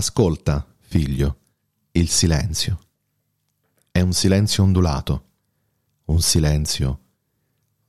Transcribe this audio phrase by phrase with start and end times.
[0.00, 1.40] Ascolta, figlio,
[1.92, 2.86] il silenzio.
[3.90, 5.24] È un silenzio ondulato,
[6.06, 7.00] un silenzio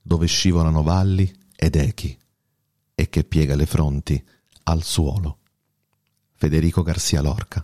[0.02, 2.14] dove scivolano valli ed echi
[2.94, 4.22] e che piega le fronti
[4.64, 5.38] al suolo.
[6.34, 7.62] Federico Garcia Lorca.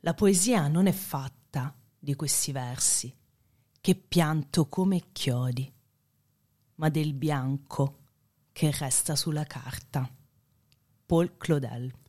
[0.00, 3.16] La poesia non è fatta di questi versi,
[3.80, 5.72] che pianto come chiodi,
[6.74, 8.00] ma del bianco
[8.52, 10.06] che resta sulla carta.
[11.06, 12.02] Paul Claudel.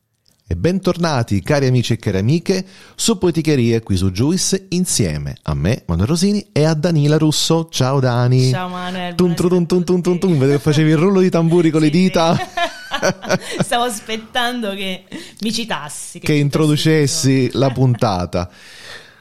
[0.48, 2.64] E bentornati cari amici e cari amiche
[2.94, 7.68] su Poeticherie qui su Juice insieme a me, Manuel Rosini e a Danila Russo.
[7.68, 8.50] Ciao Dani.
[8.50, 9.16] Ciao Manuel.
[9.16, 11.90] Tum tum tum tum tum tum, vedevo che facevi il rullo di tamburi con le
[11.90, 12.38] dita.
[13.58, 15.02] Stavo aspettando che
[15.40, 16.20] mi citassi.
[16.20, 18.48] che introducessi la puntata.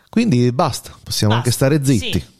[0.10, 2.20] Quindi basta, possiamo Basta, anche stare zitti.
[2.20, 2.34] sì.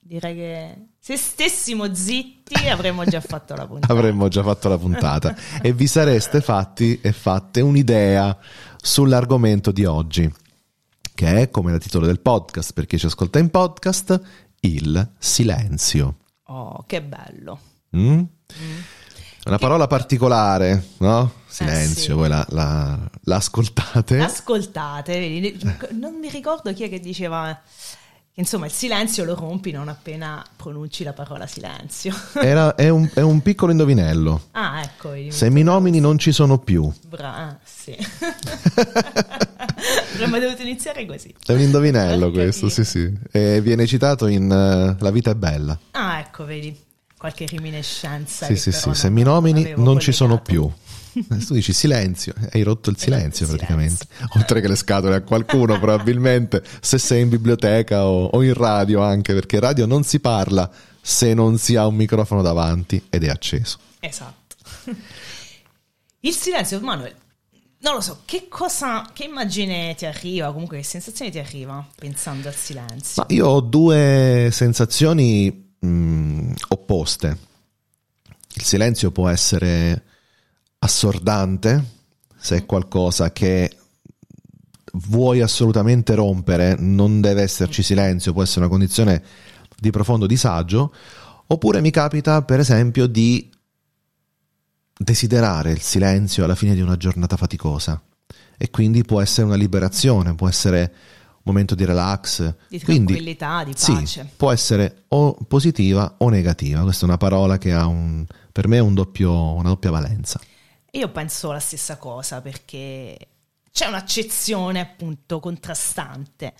[0.00, 0.76] Direi che
[1.08, 3.90] se stessimo zitti avremmo già fatto la puntata.
[3.96, 8.36] Avremmo già fatto la puntata e vi sareste fatti e fatte un'idea
[8.76, 10.30] sull'argomento di oggi,
[11.14, 14.20] che è come da titolo del podcast, per chi ci ascolta in podcast,
[14.60, 16.16] il silenzio.
[16.44, 17.58] Oh, che bello.
[17.96, 18.22] Mm?
[19.46, 21.32] Una parola particolare, no?
[21.46, 22.12] Silenzio, Eh, sì.
[22.12, 24.20] voi la, la- l'ascoltate.
[24.20, 25.58] Ascoltate, vedi,
[25.92, 28.07] non mi ricordo chi è che diceva che
[28.38, 32.14] insomma il silenzio lo rompi non appena pronunci la parola silenzio.
[32.40, 34.46] Era- è, un, è un piccolo indovinello.
[34.52, 36.90] Ah, ecco, Se mi nomini non ci sono più.
[37.08, 37.96] Bra- ah, sì.
[40.14, 41.34] Avremmo dovuto iniziare così.
[41.44, 43.12] È un indovinello questo, sì sì.
[43.30, 45.78] E viene citato in eh, La vita è bella.
[45.92, 46.76] Ah, ecco, vedi,
[47.16, 48.46] qualche riminiscenza.
[48.46, 50.70] Sì sì sì, non- se mi nomini avevo non ci sono più.
[51.46, 54.06] Tu dici silenzio, hai rotto il Hai silenzio rotto il praticamente.
[54.36, 59.02] Oltre che le scatole a qualcuno probabilmente, se sei in biblioteca o, o in radio
[59.02, 63.24] anche, perché in radio non si parla se non si ha un microfono davanti ed
[63.24, 63.78] è acceso.
[64.00, 64.56] Esatto.
[66.20, 67.14] Il silenzio, Manuel,
[67.80, 72.48] non lo so, che cosa, che immagine ti arriva, comunque che sensazione ti arriva pensando
[72.48, 73.22] al silenzio?
[73.22, 77.38] Ma io ho due sensazioni mh, opposte.
[78.54, 80.02] Il silenzio può essere
[80.78, 81.84] assordante,
[82.36, 83.76] se è qualcosa che
[85.08, 89.22] vuoi assolutamente rompere, non deve esserci silenzio, può essere una condizione
[89.76, 90.92] di profondo disagio,
[91.46, 93.50] oppure mi capita per esempio di
[94.96, 98.02] desiderare il silenzio alla fine di una giornata faticosa
[98.56, 103.64] e quindi può essere una liberazione, può essere un momento di relax, Di quindi tranquillità,
[103.64, 104.28] di sì, pace.
[104.36, 108.80] può essere o positiva o negativa, questa è una parola che ha un, per me
[108.80, 110.40] un doppio, una doppia valenza.
[110.92, 113.16] Io penso la stessa cosa perché
[113.70, 116.54] c'è un'accezione appunto contrastante.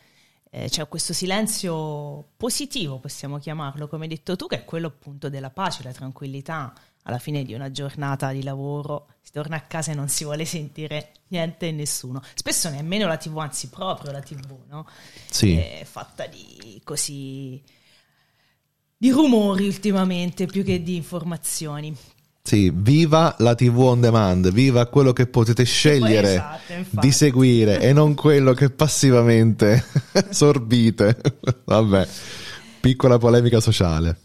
[0.50, 5.28] Eh, c'è questo silenzio positivo, possiamo chiamarlo, come hai detto tu, che è quello appunto
[5.28, 6.72] della pace, la tranquillità.
[7.04, 10.44] Alla fine di una giornata di lavoro si torna a casa e non si vuole
[10.44, 12.22] sentire niente e nessuno.
[12.34, 14.86] Spesso nemmeno la TV, anzi proprio la TV, no?
[15.30, 17.62] Sì, È fatta di così
[19.00, 21.96] di rumori ultimamente più che di informazioni.
[22.48, 27.92] Sì, viva la TV on demand, viva quello che potete scegliere Esatto, di seguire e
[27.92, 29.84] non quello che passivamente
[30.30, 31.20] sorbite.
[31.66, 32.08] Vabbè,
[32.80, 34.18] piccola polemica sociale.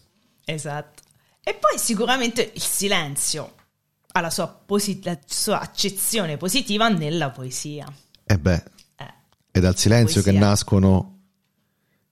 [0.45, 1.01] Esatto.
[1.43, 3.55] E poi sicuramente il silenzio
[4.13, 7.85] ha la sua, posi- la sua accezione positiva nella poesia.
[8.23, 8.63] E beh,
[8.95, 9.13] Eh,
[9.51, 11.09] è dal silenzio che nascono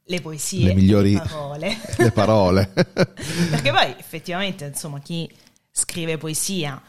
[0.03, 1.77] le poesie, le migliori le parole.
[1.97, 2.67] le parole.
[2.75, 5.29] Perché poi effettivamente, insomma, chi
[5.71, 6.81] scrive poesia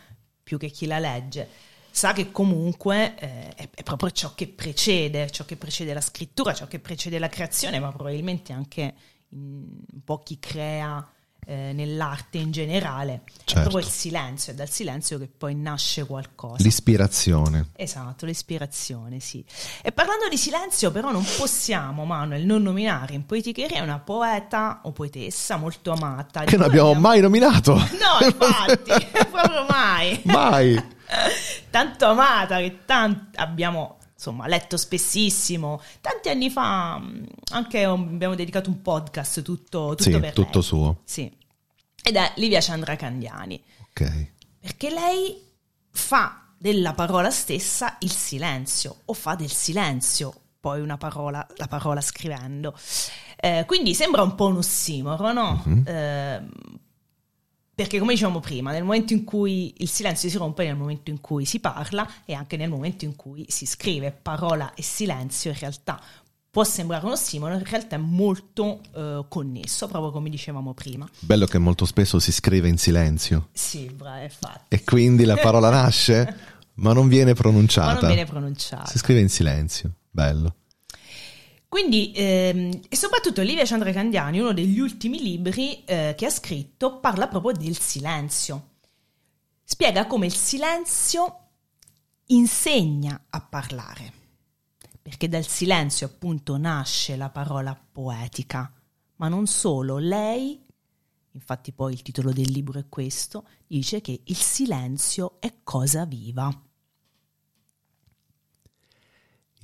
[0.43, 5.31] più che chi la legge sa che comunque eh, è, è proprio ciò che precede,
[5.31, 8.95] ciò che precede la scrittura, ciò che precede la creazione, ma probabilmente anche
[9.29, 11.07] un po' chi crea
[11.45, 13.23] eh, nell'arte in generale.
[13.25, 13.61] È Certo.
[13.69, 16.63] proprio il silenzio, è dal silenzio che poi nasce qualcosa.
[16.63, 17.71] L'ispirazione.
[17.77, 19.45] Esatto, l'ispirazione, sì.
[19.83, 24.93] E parlando di silenzio, però, non possiamo, Manuel, non nominare in poeticheria una poeta o
[24.93, 26.45] poetessa molto amata.
[26.45, 27.75] Che non abbiamo abbiamo- mai nominato.
[28.03, 30.21] No, infatti, proprio mai.
[30.25, 30.81] Mai.
[31.71, 35.83] Tanto amata che tant- abbiamo insomma letto spessissimo.
[36.01, 40.63] Tanti anni fa mh, anche abbiamo dedicato un podcast tutto, tutto Sì, per tutto lei.
[40.63, 41.01] suo.
[41.05, 41.31] Sì.
[42.05, 43.61] Ed è Livia Chandra Candiani.
[43.91, 44.27] Ok.
[44.61, 45.41] Perché lei
[45.91, 52.01] fa della parola stessa il silenzio, o fa del silenzio poi una parola, la parola
[52.01, 52.73] scrivendo.
[53.37, 55.61] Eh, quindi sembra un po' un ossimoro, no?
[55.65, 55.83] Mhm.
[55.85, 56.43] Eh,
[57.75, 61.21] perché come dicevamo prima, nel momento in cui il silenzio si rompe, nel momento in
[61.21, 65.59] cui si parla e anche nel momento in cui si scrive, parola e silenzio in
[65.59, 66.01] realtà
[66.53, 71.09] può sembrare un ossimoro, in realtà è molto eh, connesso, proprio come dicevamo prima.
[71.21, 74.75] Bello che molto spesso si scrive in silenzio Sì, brava, infatti.
[74.75, 76.37] e quindi la parola nasce,
[76.75, 77.95] ma non viene pronunciata.
[77.95, 78.85] Ma non viene pronunciata.
[78.85, 80.57] Si scrive in silenzio, bello.
[81.73, 87.29] Quindi, ehm, e soprattutto Livia Chandra-Candiani, uno degli ultimi libri eh, che ha scritto, parla
[87.29, 88.73] proprio del silenzio.
[89.65, 91.39] Spiega come il silenzio
[92.27, 94.13] insegna a parlare,
[95.01, 98.71] perché dal silenzio appunto nasce la parola poetica,
[99.17, 100.63] ma non solo, lei,
[101.31, 106.55] infatti poi il titolo del libro è questo, dice che il silenzio è cosa viva.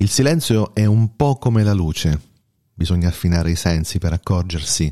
[0.09, 2.19] Il silenzio è un po' come la luce.
[2.73, 4.91] Bisogna affinare i sensi per accorgersi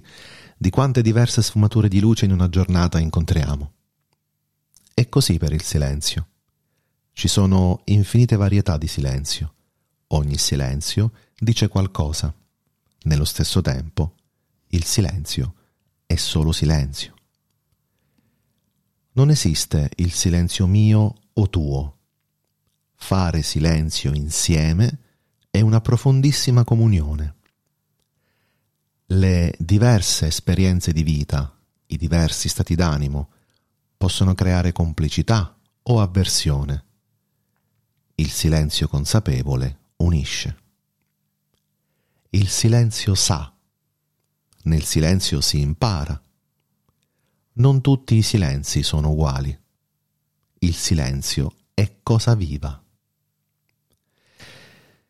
[0.56, 3.74] di quante diverse sfumature di luce in una giornata incontriamo.
[4.94, 6.28] E così per il silenzio.
[7.14, 9.56] Ci sono infinite varietà di silenzio.
[10.10, 12.32] Ogni silenzio dice qualcosa.
[13.06, 14.18] Nello stesso tempo,
[14.68, 15.56] il silenzio
[16.06, 17.16] è solo silenzio.
[19.14, 21.98] Non esiste il silenzio mio o tuo
[22.98, 25.06] fare silenzio insieme
[25.50, 27.36] è una profondissima comunione.
[29.08, 31.58] Le diverse esperienze di vita,
[31.88, 33.32] i diversi stati d'animo,
[33.98, 36.86] possono creare complicità o avversione.
[38.16, 40.58] Il silenzio consapevole unisce.
[42.32, 43.52] Il silenzio sa.
[44.64, 46.22] Nel silenzio si impara.
[47.54, 49.58] Non tutti i silenzi sono uguali.
[50.60, 52.84] Il silenzio è cosa viva.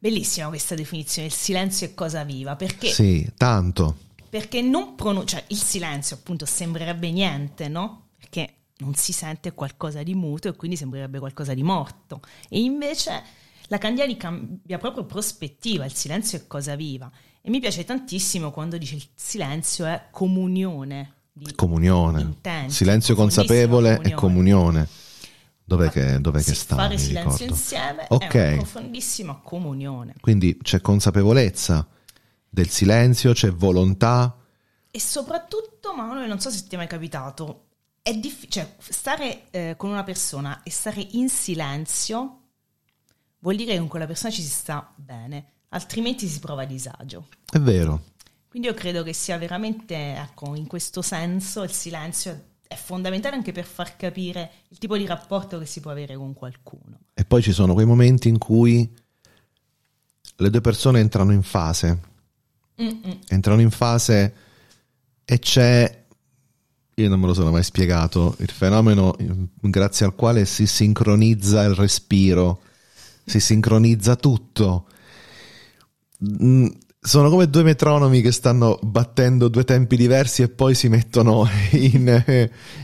[0.08, 2.88] Bellissima questa definizione, il silenzio è cosa viva, perché...
[2.88, 3.98] Sì, tanto.
[4.30, 8.12] Perché non pronuncia, cioè il silenzio appunto sembrerebbe niente, no?
[8.18, 12.22] Perché non si sente qualcosa di muto e quindi sembrerebbe qualcosa di morto.
[12.48, 13.22] E invece
[13.68, 17.12] la Candiani cambia proprio prospettiva, il silenzio è cosa viva.
[17.42, 21.16] E mi piace tantissimo quando dice il silenzio è comunione.
[21.54, 22.22] Comunione.
[22.22, 24.10] Intenti, silenzio consapevole comunione.
[24.10, 24.88] è comunione.
[25.68, 26.76] Dov'è che, dov'è sì, che sta?
[26.76, 27.54] Fare silenzio ricordo.
[27.54, 28.34] insieme Ok.
[28.36, 30.16] è una profondissima comunione.
[30.22, 31.86] Quindi c'è consapevolezza
[32.48, 34.34] del silenzio, c'è volontà.
[34.90, 37.66] E soprattutto, Manuel, non so se ti è mai capitato,
[38.02, 42.44] è difficile, cioè, stare eh, con una persona e stare in silenzio
[43.40, 47.28] vuol dire che con quella persona ci si sta bene, altrimenti si prova disagio.
[47.52, 48.04] È vero.
[48.48, 52.42] Quindi io credo che sia veramente, ecco, in questo senso il silenzio è
[52.88, 57.00] fondamentale anche per far capire il tipo di rapporto che si può avere con qualcuno.
[57.14, 58.90] E poi ci sono quei momenti in cui
[60.38, 62.00] le due persone entrano in fase.
[62.82, 63.20] Mm-mm.
[63.28, 64.34] Entrano in fase
[65.26, 66.06] e c'è,
[66.96, 69.14] io non me lo sono mai spiegato, il fenomeno
[69.60, 72.62] grazie al quale si sincronizza il respiro,
[73.26, 74.88] si sincronizza tutto.
[76.24, 76.68] Mm,
[77.00, 82.24] sono come due metronomi che stanno battendo due tempi diversi e poi si mettono in,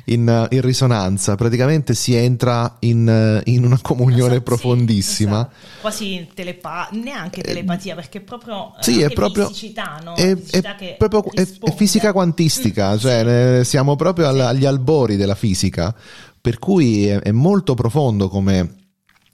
[0.05, 1.35] in, in risonanza.
[1.35, 5.49] Praticamente si entra in, in una comunione esatto, profondissima.
[5.49, 5.81] Sì, esatto.
[5.81, 10.13] Quasi telepa- neanche eh, telepatia, perché proprio, sì, è proprio fisicità, no?
[10.13, 13.69] è, fisicità è, proprio, è, è, fisica quantistica, mm, cioè sì.
[13.71, 14.39] siamo proprio sì.
[14.39, 15.93] agli albori della fisica,
[16.39, 18.75] per cui è, molto profondo come,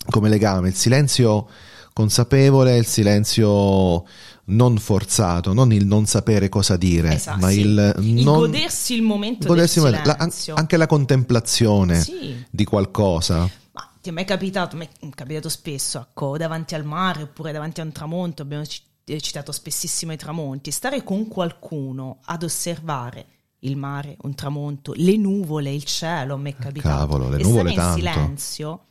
[0.09, 0.69] come legame.
[0.69, 1.47] Il silenzio
[1.93, 4.05] consapevole, il silenzio
[4.49, 7.59] non forzato, non il non sapere cosa dire, esatto, ma sì.
[7.61, 12.45] il, il non, godersi il momento godersi del la, anche la contemplazione sì.
[12.49, 13.49] di qualcosa.
[13.71, 17.81] Ma ti è mai capitato, mi è capitato spesso, ecco, davanti al mare oppure davanti
[17.81, 18.63] a un tramonto, abbiamo
[19.05, 23.25] eh, citato spessissimo i tramonti, stare con qualcuno ad osservare
[23.59, 26.95] il mare, un tramonto, le nuvole, il cielo, a me è capitato.
[26.95, 27.97] Cavolo, le nuvole in tanto.
[27.97, 28.85] silenzio,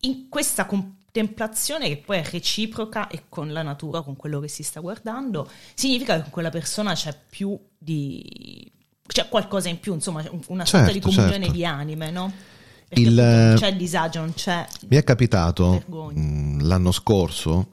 [0.00, 4.48] in questa comp- contemplazione che poi è reciproca e con la natura, con quello che
[4.48, 8.70] si sta guardando, significa che con quella persona c'è più di...
[9.06, 11.52] c'è qualcosa in più, insomma, una certo, sorta di comunione certo.
[11.52, 12.32] di anime, no?
[12.90, 14.66] Il, non c'è disagio, non c'è...
[14.88, 17.72] Mi è capitato mh, mm, l'anno scorso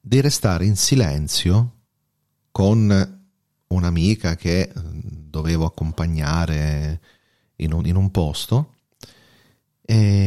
[0.00, 1.72] di restare in silenzio
[2.52, 3.24] con
[3.68, 7.00] un'amica che mm, dovevo accompagnare
[7.56, 8.74] in un, in un posto
[9.88, 10.25] e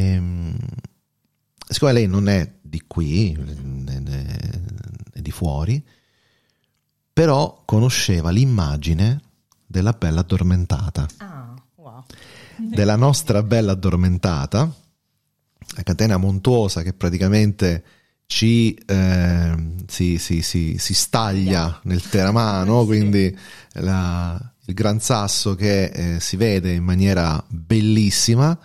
[1.79, 3.31] siccome lei non è di qui,
[5.13, 5.81] è di fuori,
[7.13, 9.21] però conosceva l'immagine
[9.65, 11.07] della bella addormentata.
[11.19, 12.03] Ah, wow.
[12.57, 14.69] Della nostra bella addormentata,
[15.77, 17.83] la catena montuosa che praticamente
[18.25, 19.55] ci eh,
[19.87, 22.87] si, si, si, si, staglia nel teramano, sì.
[22.87, 23.37] quindi
[23.75, 28.59] la, il gran sasso che eh, si vede in maniera bellissima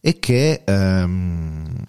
[0.00, 1.84] e che ehm,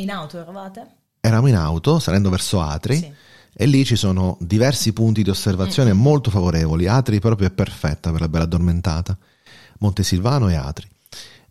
[0.00, 0.86] in auto eravate?
[1.20, 2.96] Eravamo in auto, salendo verso Atri.
[2.96, 3.12] Sì.
[3.52, 6.00] E lì ci sono diversi punti di osservazione mm-hmm.
[6.00, 6.86] molto favorevoli.
[6.86, 9.16] Atri proprio è perfetta per la bella addormentata.
[9.78, 10.88] Montesilvano e Atri.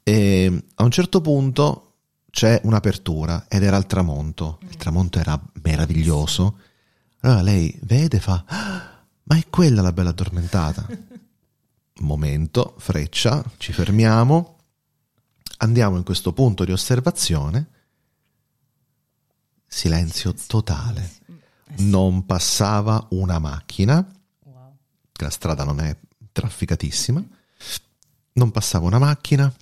[0.04, 1.94] E a un certo punto
[2.32, 4.60] c'è un'apertura ed era il tramonto.
[4.68, 6.58] Il tramonto era meraviglioso.
[7.22, 10.88] Allora lei vede, fa, "Ah, ma è quella la bella addormentata.
[12.02, 14.58] Momento, freccia, ci fermiamo,
[15.58, 17.68] andiamo in questo punto di osservazione.
[19.72, 21.18] Silenzio totale.
[21.78, 24.06] Non passava una macchina,
[25.14, 25.96] la strada non è
[26.32, 27.24] trafficatissima.
[28.34, 29.54] Non passava una macchina,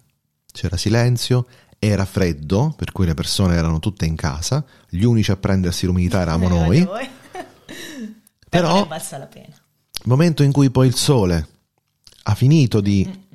[0.51, 1.45] c'era silenzio,
[1.77, 6.21] era freddo, per cui le persone erano tutte in casa, gli unici a prendersi l'umidità
[6.21, 6.87] eravamo noi.
[8.49, 9.55] Però, ne valsa la pena.
[10.05, 11.47] Momento in cui poi il sole
[12.23, 13.27] ha finito di,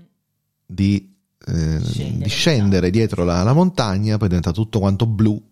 [0.65, 1.15] di,
[1.47, 5.52] eh, Scendere, di scendere dietro la, la montagna, poi diventa tutto quanto blu, Mm.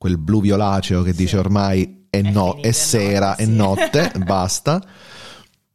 [0.00, 3.54] Quel blu violaceo che dice ormai è, no- è è sera, notte, è sì.
[3.54, 4.82] notte, basta.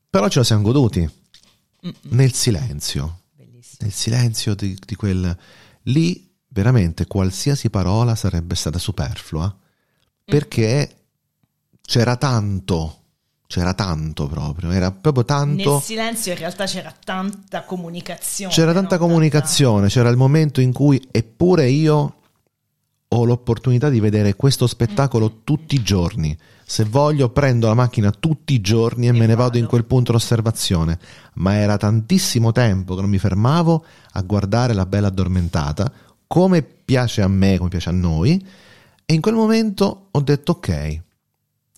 [0.10, 1.94] Però ce la siamo goduti Mm-mm.
[2.10, 3.77] nel silenzio, Bellissimo.
[3.82, 5.38] nel silenzio di, di quel...
[5.84, 9.55] Lì veramente qualsiasi parola sarebbe stata superflua
[10.24, 10.96] perché
[11.82, 13.01] c'era tanto,
[13.46, 15.74] c'era tanto proprio, era proprio tanto...
[15.74, 18.51] Nel silenzio in realtà c'era tanta comunicazione.
[18.51, 22.22] C'era tanta comunicazione, c'era il momento in cui eppure io
[23.18, 26.38] ho l'opportunità di vedere questo spettacolo tutti i giorni.
[26.68, 29.58] Se voglio prendo la macchina tutti i giorni e, E me ne vado vado.
[29.60, 30.98] in quel punto d'osservazione.
[31.36, 35.92] Ma era tantissimo tempo che non mi fermavo a guardare la bella addormentata,
[36.28, 38.44] come piace a me, come piace a noi.
[39.06, 41.02] E in quel momento ho detto ok,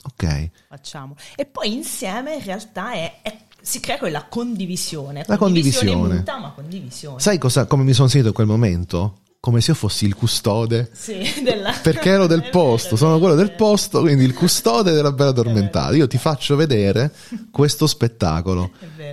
[0.03, 1.15] ok, Facciamo.
[1.35, 5.25] E poi insieme in realtà è, è- si crea quella condivisione.
[5.27, 6.15] La condivisione.
[6.15, 7.19] muta, ma condivisione.
[7.19, 9.17] sai cosa, come mi sono sentito in quel momento?
[9.39, 13.51] Come se io fossi il custode Sì, della- perché ero del posto, sono quello del
[13.53, 15.95] posto, quindi il custode della bella addormentata.
[15.95, 17.13] Io ti faccio vedere
[17.51, 18.71] questo spettacolo.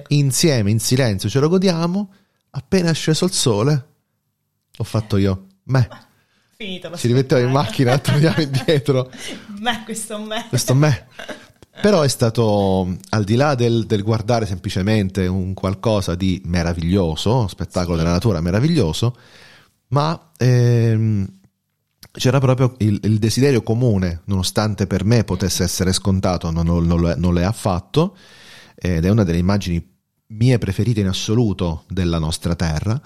[0.09, 2.11] Insieme, in silenzio, ce lo godiamo.
[2.51, 3.87] Appena è sceso il sole,
[4.77, 5.47] ho fatto io.
[5.65, 5.89] Me,
[6.57, 9.11] Finito ci rimettiamo in macchina, torniamo indietro.
[9.59, 10.47] Me, questo me.
[10.49, 11.07] Questo me.
[11.81, 17.97] Però è stato, al di là del, del guardare semplicemente un qualcosa di meraviglioso, spettacolo
[17.97, 19.17] della natura meraviglioso,
[19.95, 21.25] ma ehm,
[22.11, 27.01] c'era proprio il, il desiderio comune, nonostante per me potesse essere scontato, non, non- non
[27.01, 28.17] lo è, non lo è affatto,
[28.75, 29.81] ed è una delle immagini
[30.27, 33.01] mie preferite in assoluto della nostra terra.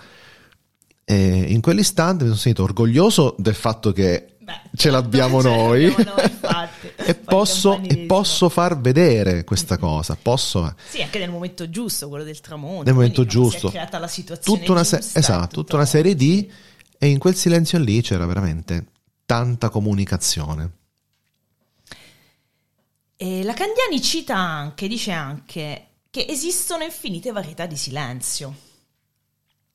[1.04, 5.87] E in quell'istante mi sono sentito orgoglioso del fatto che Beh, ce l'abbiamo ce noi,
[5.88, 6.88] l'abbiamo noi, infatti.
[7.04, 10.16] e, posso, e posso far vedere questa cosa.
[10.21, 12.85] Posso, Sì, anche nel momento giusto, quello del tramonto.
[12.85, 13.59] Nel momento giusto.
[13.59, 16.50] Si è creata la situazione tutta una, se- giusta, esatto, tutta una serie di.
[16.99, 18.87] E in quel silenzio lì c'era veramente
[19.25, 20.73] tanta comunicazione.
[23.17, 28.67] E la Candiani cita anche, dice anche che esistono infinite varietà di silenzio.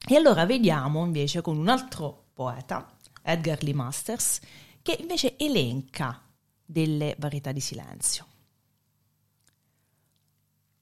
[0.05, 4.39] E allora vediamo invece con un altro poeta, Edgar Lee Masters,
[4.81, 6.21] che invece elenca
[6.65, 8.27] delle varietà di silenzio.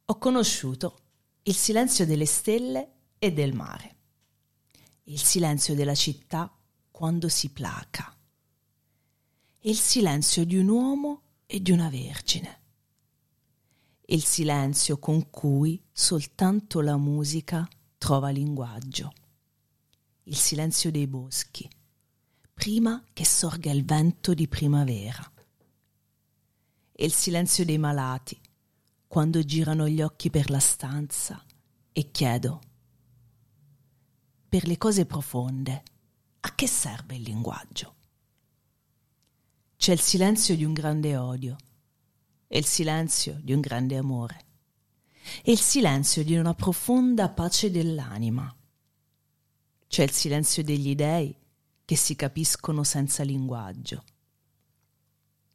[0.05, 0.99] Ho conosciuto
[1.43, 3.95] il silenzio delle stelle e del mare,
[5.11, 6.49] il silenzio della città
[6.89, 8.15] quando si placa,
[9.63, 12.61] il silenzio di un uomo e di una vergine,
[14.05, 19.11] il silenzio con cui soltanto la musica trova linguaggio,
[20.23, 21.69] il silenzio dei boschi,
[22.53, 25.29] prima che sorga il vento di primavera,
[26.93, 28.39] e il silenzio dei malati,
[29.07, 31.43] quando girano gli occhi per la stanza
[31.91, 32.61] e chiedo,
[34.51, 35.83] per le cose profonde,
[36.41, 37.95] a che serve il linguaggio?
[39.77, 41.55] C'è il silenzio di un grande odio
[42.49, 44.45] e il silenzio di un grande amore
[45.41, 48.53] e il silenzio di una profonda pace dell'anima.
[49.87, 51.33] C'è il silenzio degli dei
[51.85, 54.03] che si capiscono senza linguaggio.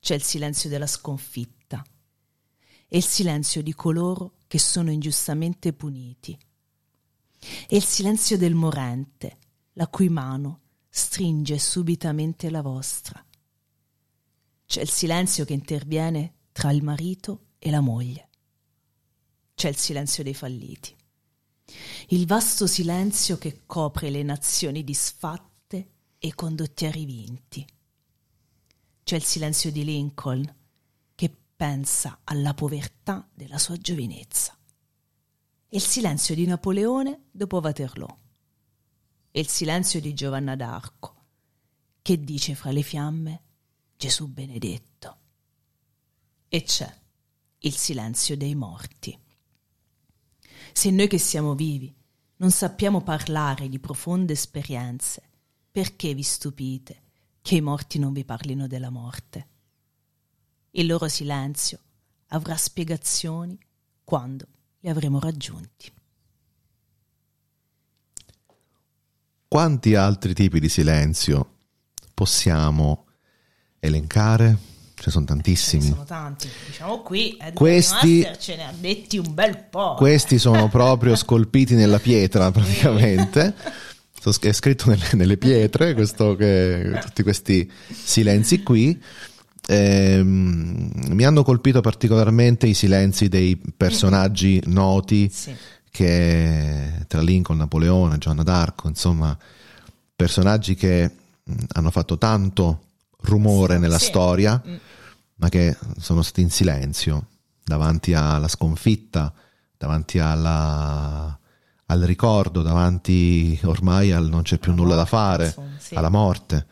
[0.00, 1.84] C'è il silenzio della sconfitta
[2.88, 6.38] e il silenzio di coloro che sono ingiustamente puniti.
[7.68, 9.38] E il silenzio del morente,
[9.74, 13.24] la cui mano stringe subitamente la vostra.
[14.66, 18.28] C'è il silenzio che interviene tra il marito e la moglie.
[19.54, 20.94] C'è il silenzio dei falliti.
[22.08, 27.66] Il vasto silenzio che copre le nazioni disfatte e i condottieri vinti.
[29.02, 30.54] C'è il silenzio di Lincoln
[31.14, 34.56] che pensa alla povertà della sua giovinezza.
[35.70, 38.18] Il silenzio di Napoleone dopo Waterloo.
[39.32, 41.14] E il silenzio di Giovanna d'Arco
[42.02, 43.42] che dice fra le fiamme
[43.96, 45.16] Gesù benedetto.
[46.48, 47.00] E c'è
[47.58, 49.18] il silenzio dei morti.
[50.72, 51.92] Se noi che siamo vivi
[52.36, 55.28] non sappiamo parlare di profonde esperienze,
[55.72, 57.02] perché vi stupite
[57.42, 59.48] che i morti non vi parlino della morte?
[60.70, 61.80] Il loro silenzio
[62.28, 63.58] avrà spiegazioni
[64.04, 64.46] quando
[64.86, 65.92] li avremo raggiunti.
[69.48, 71.54] Quanti altri tipi di silenzio
[72.14, 73.06] possiamo
[73.80, 74.56] elencare?
[74.94, 75.82] Ce ne sono tantissimi.
[75.82, 76.48] Ce ne sono tanti.
[76.66, 79.94] Diciamo qui, questi, Master ce ne ha detti un bel po'.
[79.94, 83.54] Questi sono proprio scolpiti nella pietra, praticamente.
[84.40, 89.02] è scritto nelle, nelle pietre, questo che, tutti questi silenzi qui.
[89.68, 95.54] Eh, mi hanno colpito particolarmente i silenzi dei personaggi noti sì.
[95.90, 99.36] che tra Lincoln, Napoleone, Giovanna d'Arco, insomma,
[100.14, 101.10] personaggi che
[101.72, 102.80] hanno fatto tanto
[103.22, 104.04] rumore sì, nella sì.
[104.06, 104.74] storia, mm.
[105.36, 107.26] ma che sono stati in silenzio
[107.64, 109.32] davanti alla sconfitta,
[109.76, 111.36] davanti alla,
[111.86, 115.54] al ricordo, davanti ormai al non c'è più nulla da fare,
[115.94, 116.66] alla morte.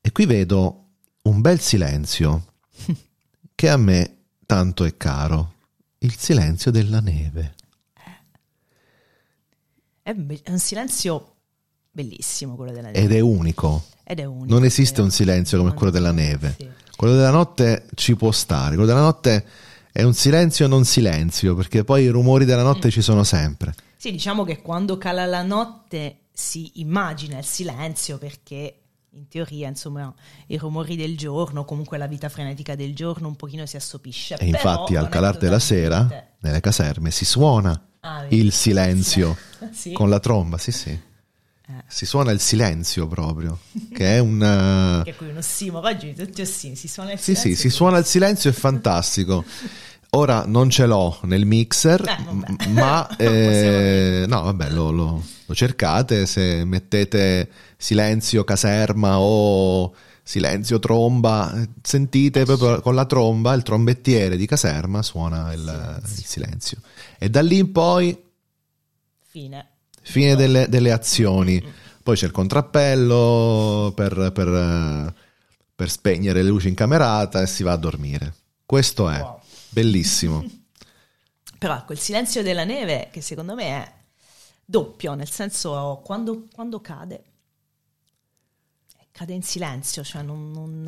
[0.00, 0.83] E qui vedo
[1.24, 2.44] un bel silenzio
[3.54, 4.16] che a me
[4.46, 5.52] tanto è caro,
[5.98, 7.54] il silenzio della neve.
[10.02, 11.36] È un silenzio
[11.90, 12.98] bellissimo quello della neve.
[13.00, 13.86] Ed è unico.
[14.04, 14.52] Ed è unico.
[14.52, 16.56] Non esiste un silenzio come quello della neve.
[16.58, 16.68] Sì.
[16.94, 19.46] Quello della notte ci può stare, quello della notte
[19.90, 22.90] è un silenzio non silenzio, perché poi i rumori della notte mm.
[22.90, 23.74] ci sono sempre.
[23.96, 28.83] Sì, diciamo che quando cala la notte si immagina il silenzio perché
[29.14, 30.12] in teoria, insomma,
[30.46, 34.36] i rumori del giorno, comunque la vita frenetica del giorno un pochino si assopisce.
[34.36, 36.06] E infatti al calar della sera,
[36.40, 39.36] nelle caserme, si suona ah, il silenzio
[39.72, 39.92] sì.
[39.92, 40.90] con la tromba, sì sì.
[41.66, 41.82] Eh.
[41.86, 43.58] Si suona il silenzio proprio,
[43.92, 45.02] che è un...
[45.04, 47.50] che è qui un ossimoro, oggi tutti ossimori, si suona il silenzio.
[47.50, 49.44] Sì, sì, si suona il silenzio, è fantastico.
[50.14, 56.26] Ora non ce l'ho nel mixer, eh, ma eh, no, vabbè, lo, lo, lo, cercate
[56.26, 59.92] se mettete silenzio caserma o
[60.22, 61.52] silenzio tromba,
[61.82, 66.16] sentite proprio con la tromba il trombettiere di caserma suona il silenzio.
[66.16, 66.78] il silenzio.
[67.18, 68.16] E da lì in poi
[69.26, 69.66] fine,
[70.00, 71.62] fine delle, delle, azioni.
[72.02, 75.14] Poi c'è il contrappello per, per,
[75.74, 78.34] per, spegnere le luci in camerata e si va a dormire.
[78.64, 79.20] Questo è.
[79.20, 79.40] Wow.
[79.74, 80.44] Bellissimo.
[81.58, 83.92] Però ecco, il silenzio della neve, che secondo me è
[84.64, 87.24] doppio, nel senso quando, quando cade,
[89.10, 90.82] cade in silenzio, cioè non, non,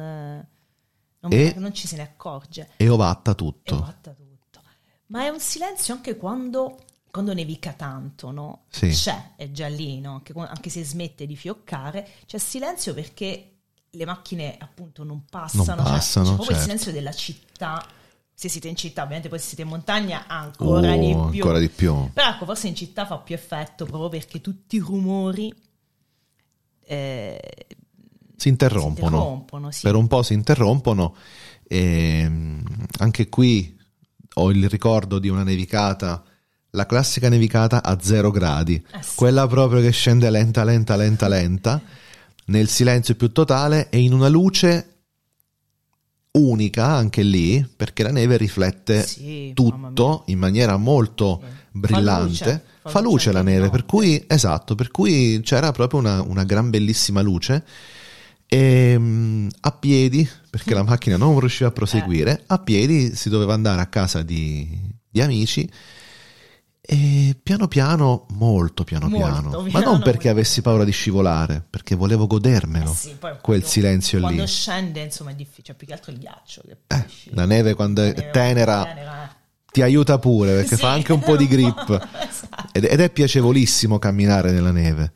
[1.19, 2.71] non, e, non, ci se ne accorge.
[2.77, 3.75] E ovatta tutto.
[3.75, 4.61] E ovatta tutto.
[5.07, 6.79] Ma è un silenzio anche quando,
[7.11, 8.67] quando nevica tanto, no?
[8.69, 8.91] Sì.
[8.91, 10.13] C'è, è già lì, no?
[10.15, 13.51] anche, anche se smette di fioccare, c'è silenzio perché
[13.91, 16.53] le macchine appunto non passano, non passano cioè, c'è proprio certo.
[16.53, 17.87] il silenzio della città
[18.39, 21.41] se siete in città, ovviamente poi se siete in montagna ancora uh, di più.
[21.41, 22.11] Ancora di più.
[22.13, 25.51] Però ecco, forse in città fa più effetto proprio perché tutti i rumori
[26.85, 27.41] eh,
[28.37, 28.95] si interrompono.
[28.95, 29.81] Si interrompono sì.
[29.81, 31.17] Per un po' si interrompono.
[31.67, 32.31] E
[32.99, 33.75] anche qui
[34.35, 36.23] ho il ricordo di una nevicata,
[36.73, 39.15] la classica nevicata a zero gradi, eh sì.
[39.17, 41.81] quella proprio che scende lenta, lenta, lenta, lenta,
[42.49, 44.96] nel silenzio più totale e in una luce
[46.37, 51.79] unica anche lì, perché la neve riflette sì, tutto in maniera molto sì.
[51.79, 52.37] brillante.
[52.37, 56.23] Fa luce, fa fa luce la neve, per cui, esatto, per cui c'era proprio una,
[56.23, 57.65] una gran bellissima luce.
[58.49, 62.43] E, um, a piedi, perché la macchina non riusciva a proseguire, eh.
[62.47, 64.69] a piedi si doveva andare a casa di,
[65.09, 65.69] di amici
[66.89, 71.61] e piano piano, molto piano molto piano, piano, ma non perché avessi paura di scivolare,
[71.69, 74.47] perché volevo godermelo, eh sì, quel quando, silenzio quando lì.
[74.47, 76.63] Quando scende, insomma, è difficile, cioè, più che altro il ghiaccio.
[76.87, 79.35] Eh, la neve quando la è neve tenera, tenera eh.
[79.73, 81.91] ti aiuta pure, perché sì, fa anche un po' di grip.
[81.91, 82.69] esatto.
[82.71, 85.13] ed, ed, è piacevolissimo camminare nella neve.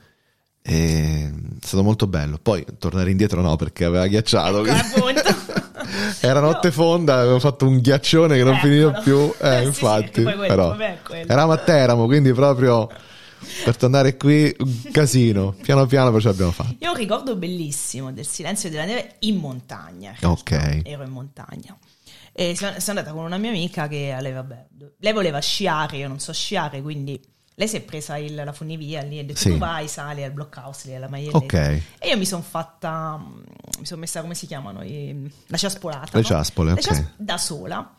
[0.61, 1.31] è
[1.61, 2.41] stato molto bello.
[2.43, 4.65] Poi tornare indietro no, perché aveva ghiacciato.
[4.65, 5.07] Ecco,
[6.21, 9.33] Era notte fonda, avevo fatto un ghiaccione che non eh, finiva più.
[9.39, 10.21] Eh, eh infatti.
[10.21, 10.77] Sì, quello, però,
[11.09, 12.89] eravamo a Teramo, quindi proprio
[13.65, 15.55] per tornare qui un casino.
[15.61, 16.77] Piano piano però ce l'abbiamo fatto.
[16.79, 20.15] Io ho un ricordo bellissimo del silenzio della neve in montagna.
[20.23, 20.83] Ok.
[20.85, 21.77] Ero in montagna.
[22.33, 24.67] E sono andata con una mia amica che lei, vabbè,
[24.99, 27.21] lei voleva sciare, io non so sciare, quindi
[27.61, 29.51] lei si è presa il, la funivia lì e ha detto sì.
[29.51, 31.37] tu vai, sali al blockhouse lì alla maglietta.
[31.37, 31.53] Ok.
[31.53, 33.23] E io mi sono fatta,
[33.79, 36.17] mi sono messa come si chiamano, I, la ciaspolata.
[36.17, 36.27] Le no?
[36.27, 36.81] ciaspole, ok.
[36.81, 37.99] Ciasp- da sola.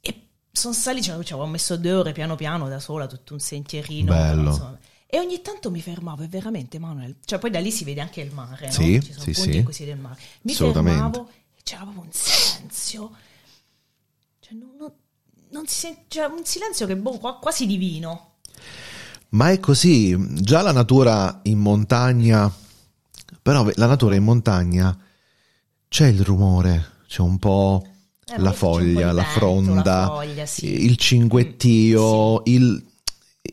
[0.00, 3.38] E sono salita, cioè, ci avevo messo due ore piano piano da sola, tutto un
[3.38, 4.12] sentierino.
[4.12, 4.50] Bello.
[4.50, 4.78] Insomma.
[5.06, 8.20] E ogni tanto mi fermavo e veramente Manuel, cioè poi da lì si vede anche
[8.20, 9.00] il mare, sì, no?
[9.00, 9.84] Ci sono sì, punti sì.
[9.84, 10.20] vede il mare.
[10.40, 13.12] Mi fermavo e c'era proprio un silenzio.
[14.40, 14.92] Cioè, non, non,
[15.54, 18.32] non si sente, cioè, un silenzio che boh, quasi divino
[19.30, 22.52] Ma è così, già la natura in montagna,
[23.40, 24.96] però la natura in montagna
[25.88, 27.84] c'è il rumore, c'è un po'
[28.26, 30.84] Eh, la c'è po' foglia, di la vento, fronda, la foglia, sì.
[30.84, 32.84] il cinguettio, il,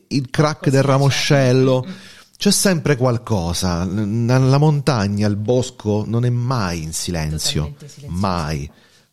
[0.08, 0.86] il crack del c'è.
[0.88, 1.84] ramoscello.
[1.86, 1.94] Mm, mm.
[2.36, 3.84] C'è sempre qualcosa.
[3.84, 7.76] Nella montagna, il bosco non è mai in silenzio.
[8.08, 8.68] Mai.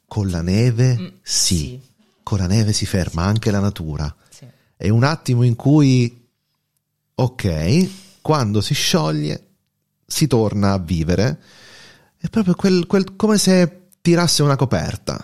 [0.07, 1.57] Con la neve, Mm, sì.
[1.57, 1.88] sì.
[2.23, 4.13] Con la neve si ferma anche la natura.
[4.29, 4.45] Sì.
[4.75, 6.27] È un attimo in cui,
[7.15, 7.89] ok,
[8.21, 9.47] quando si scioglie,
[10.05, 11.39] si torna a vivere.
[12.17, 15.19] È proprio quel, quel- come se tirasse una coperta.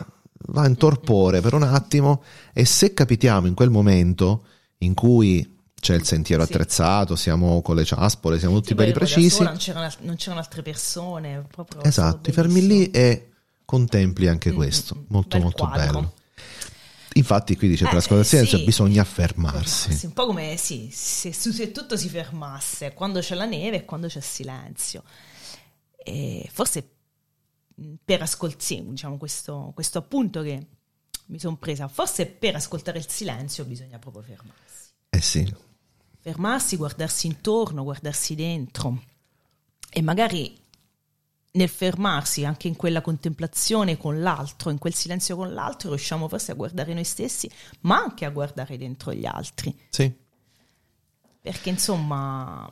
[0.48, 4.46] Va in torpore per un attimo e se capitiamo in quel momento
[4.80, 6.52] in cui c'è il sentiero Sì.
[6.52, 9.30] attrezzato, siamo con le ciaspole, siamo tutti belli precisi.
[9.30, 11.46] sola, non, c'erano, non c'erano altre persone.
[11.52, 13.32] Proprio Esatto, ti fermi lì e
[13.66, 14.96] contempli anche Mm, questo.
[14.96, 15.04] mm, mm.
[15.08, 15.92] Molto molto quadro.
[15.94, 16.14] bello.
[17.18, 18.64] Infatti qui dice per Eh, ascoltare il silenzio sì.
[18.66, 19.82] bisogna fermarsi.
[19.84, 23.86] Fermarsi, Un po' come sì, se, se tutto si fermasse, quando c'è la neve e
[23.86, 25.04] quando c'è silenzio.
[25.96, 26.90] E forse
[27.76, 30.68] mh, per ascoltare, diciamo questo, questo appunto che
[31.28, 34.90] mi sono presa, forse per ascoltare il silenzio bisogna proprio fermarsi.
[35.10, 35.54] Eh sì,
[36.20, 39.02] Fermarsi, guardarsi intorno, guardarsi dentro
[39.90, 40.58] e magari
[41.56, 46.52] nel fermarsi anche in quella contemplazione con l'altro, in quel silenzio con l'altro, riusciamo forse
[46.52, 47.50] a guardare noi stessi,
[47.82, 49.76] ma anche a guardare dentro gli altri.
[49.90, 50.24] sì.
[51.42, 52.68] Perché insomma,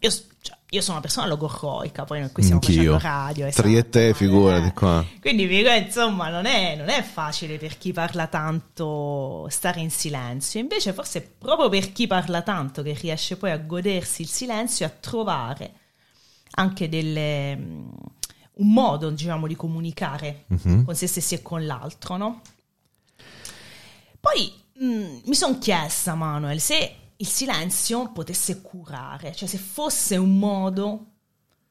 [0.00, 2.94] io, cioè, io sono una persona logorroica, poi noi qui stiamo Anch'io.
[2.94, 3.46] facendo radio.
[3.46, 4.72] Esatto, figurati eh.
[4.72, 5.06] qua.
[5.20, 5.46] Quindi
[5.84, 10.58] insomma, non è, non è facile per chi parla tanto stare in silenzio.
[10.58, 14.84] Invece forse è proprio per chi parla tanto che riesce poi a godersi il silenzio
[14.84, 15.72] e a trovare
[16.54, 17.88] anche delle, mm,
[18.56, 20.84] un modo, diciamo, di comunicare Mhm.
[20.84, 22.40] con se stessi e con l'altro, no?
[24.20, 30.36] Poi mm, mi sono chiesta, Manuel, se il silenzio potesse curare, cioè se fosse un
[30.38, 31.06] modo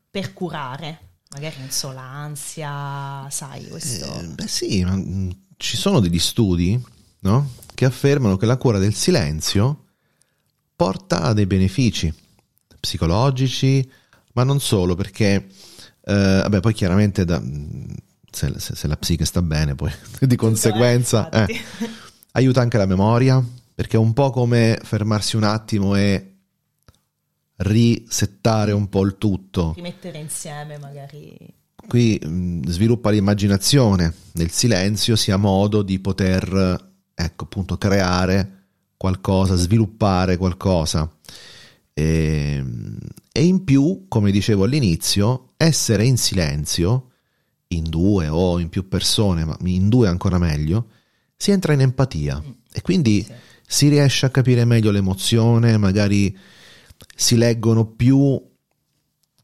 [0.09, 0.99] per curare,
[1.31, 4.19] magari non so, l'ansia, sai, questo...
[4.19, 6.81] Eh, beh sì, ma, mm, ci sono degli studi
[7.19, 7.49] no?
[7.73, 9.85] che affermano che la cura del silenzio
[10.75, 12.13] porta a dei benefici
[12.79, 13.89] psicologici,
[14.33, 15.47] ma non solo, perché
[16.05, 17.85] eh, vabbè, poi chiaramente da- mm,
[18.29, 19.91] se, se- se la psiche sta bene, poi
[20.21, 21.61] di conseguenza Eh,
[22.33, 23.43] aiuta anche la memoria,
[23.73, 26.29] perché è un po' come fermarsi un attimo e
[27.57, 29.73] risettare un po' il tutto.
[29.75, 31.37] rimettere insieme magari...
[31.85, 40.37] Qui mh, sviluppa l'immaginazione, nel silenzio sia modo di poter, ecco appunto, creare qualcosa, sviluppare
[40.37, 41.09] qualcosa.
[41.93, 42.63] E,
[43.35, 47.09] e in più, come dicevo all'inizio, essere in silenzio,
[47.69, 50.89] in due o in più persone, ma in due ancora meglio,
[51.35, 52.41] si entra in empatia
[52.71, 53.33] e quindi Sì.
[53.65, 56.37] si riesce a capire meglio l'emozione, magari
[57.15, 58.39] si leggono più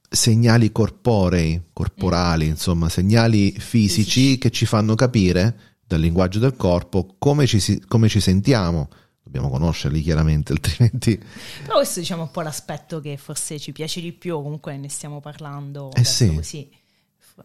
[0.07, 7.47] segnali corporei, corporali, insomma, segnali fisici che ci fanno capire dal linguaggio del corpo come
[7.47, 8.89] ci, come ci sentiamo.
[9.29, 11.21] Dobbiamo conoscerli chiaramente, altrimenti
[11.63, 14.89] Però questo diciamo è un po' l'aspetto che forse ci piace di più, comunque ne
[14.89, 16.33] stiamo parlando Eh sì.
[16.33, 16.69] così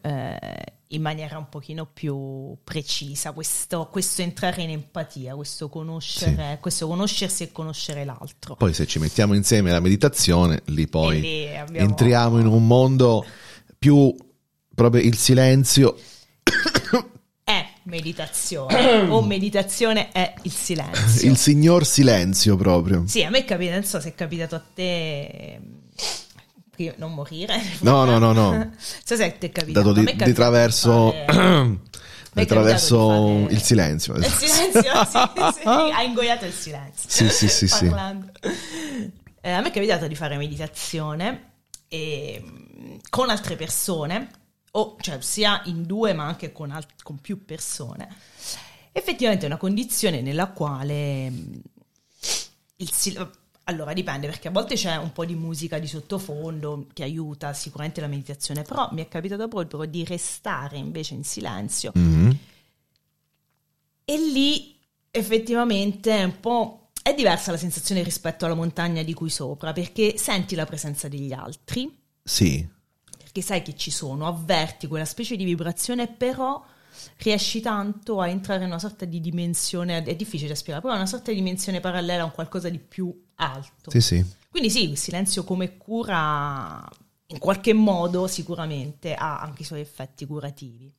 [0.03, 0.39] eh,
[0.89, 7.43] in maniera un pochino più precisa, questo, questo entrare in empatia, questo conoscere, questo conoscersi
[7.43, 8.57] e conoscere l'altro.
[8.57, 13.25] poi se ci mettiamo insieme la meditazione, lì poi lì abbiamo- entriamo in un mondo
[13.79, 14.15] più
[14.75, 15.97] proprio il silenzio.
[17.85, 21.29] Meditazione, o meditazione è il silenzio.
[21.29, 23.05] Il signor silenzio proprio.
[23.07, 25.61] Sì, a me è capitato, non so se è capitato a te
[26.77, 27.61] ehm, non morire.
[27.81, 28.71] No, no, no, no.
[29.05, 29.93] So se ti è capitato.
[29.93, 31.77] Dato a di, di traverso, di fare- di
[32.33, 34.15] capitato traverso di fare- il silenzio.
[34.15, 37.09] Il silenzio, sì, sì, ha ingoiato il silenzio.
[37.09, 37.87] Sì, sì, sì, sì.
[37.87, 41.51] Eh, a me è capitato di fare meditazione
[41.87, 44.31] e, mh, con altre persone,
[44.77, 48.09] o cioè sia in due ma anche con, al- con più persone.
[48.93, 51.61] Effettivamente è una condizione nella quale mh,
[52.77, 53.31] il sil-
[53.65, 58.01] allora dipende perché a volte c'è un po' di musica di sottofondo che aiuta sicuramente
[58.01, 62.39] la meditazione, però mi è capitato proprio di restare invece in silenzio Mhm.
[64.05, 64.77] e lì
[65.11, 66.91] effettivamente è un po'...
[67.03, 71.33] è diversa la sensazione rispetto alla montagna di cui sopra, perché senti la presenza degli
[71.33, 71.91] altri,
[72.23, 72.67] Sì,
[73.35, 76.65] perché sai che ci sono, avverti quella specie di vibrazione, però
[77.17, 80.99] riesci tanto a entrare in una sorta di dimensione, è difficile da spiegare, però è
[80.99, 83.91] una sorta di dimensione parallela a un qualcosa di più alto.
[83.91, 84.25] sì, sì.
[84.49, 86.89] Quindi sì, il silenzio come cura,
[87.27, 90.93] in qualche modo sicuramente ha anche i suoi effetti curativi.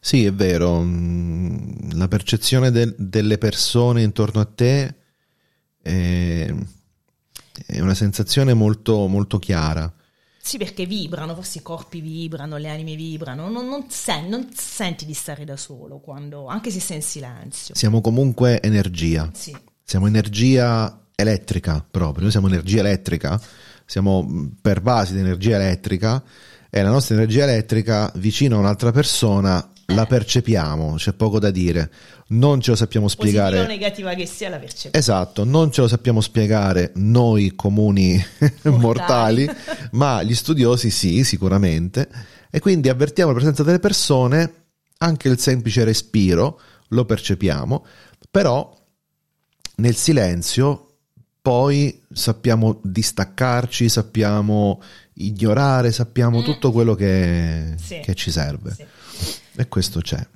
[0.00, 0.80] Sì, è vero.
[0.80, 4.94] mm, La percezione del- delle persone intorno a te
[5.80, 6.52] è,
[7.66, 9.94] è una sensazione molto, molto chiara.
[10.46, 15.06] Sì, perché vibrano, forse i corpi vibrano, le anime vibrano, non, non, sen- non senti
[15.06, 17.74] di stare da solo, quando, anche se sei in silenzio.
[17.74, 23.40] Siamo comunque energia, Sì, siamo energia elettrica proprio, noi siamo energia elettrica,
[23.86, 26.22] siamo mh, pervasi di energia elettrica.
[26.68, 31.90] E la nostra energia elettrica vicino a un'altra persona la percepiamo, c'è poco da dire,
[32.28, 33.66] non ce lo sappiamo positiva o spiegare.
[33.68, 34.96] negativa che sia la percezione.
[34.96, 38.22] Esatto, non ce lo sappiamo spiegare noi comuni
[38.64, 39.48] mortali,
[39.92, 42.08] ma gli studiosi sì, sicuramente.
[42.50, 44.52] E quindi avvertiamo la presenza delle persone,
[44.98, 47.84] anche il semplice respiro lo percepiamo,
[48.30, 48.74] però
[49.76, 50.80] nel silenzio
[51.42, 54.80] poi sappiamo distaccarci, sappiamo
[55.14, 56.44] ignorare, sappiamo Mm.
[56.44, 58.00] tutto quello che, Sì.
[58.02, 58.72] che ci serve.
[58.72, 58.84] Sì.
[59.56, 60.26] E questo c'è.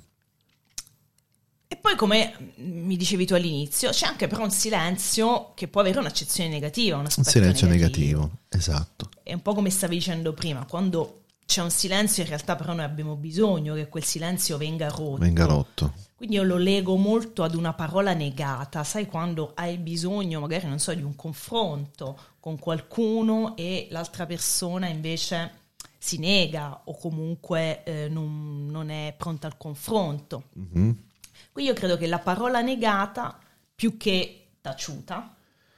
[1.71, 5.99] E poi, come mi dicevi tu all'inizio, c'è anche però un silenzio che può avere
[5.99, 9.09] un'accezione negativa, un Un silenzio negativo, esatto.
[9.21, 12.85] È un po' come stavi dicendo prima, quando c'è un silenzio in realtà però noi
[12.85, 15.17] abbiamo bisogno che quel silenzio venga rotto.
[15.17, 15.93] Venga rotto.
[16.15, 20.79] Quindi io lo lego molto ad una parola negata, sai quando hai bisogno magari, non
[20.79, 25.58] so, di un confronto con qualcuno e l'altra persona invece
[26.01, 30.45] si nega o comunque eh, non, non è pronta al confronto.
[30.53, 31.03] Mhm.
[31.51, 33.37] Quindi io credo che la parola negata,
[33.75, 35.35] più che taciuta,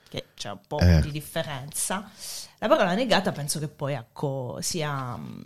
[0.08, 1.02] che c'è un po' Eh.
[1.02, 2.10] di differenza,
[2.60, 5.44] la parola negata penso che poi ecco, sia, mh,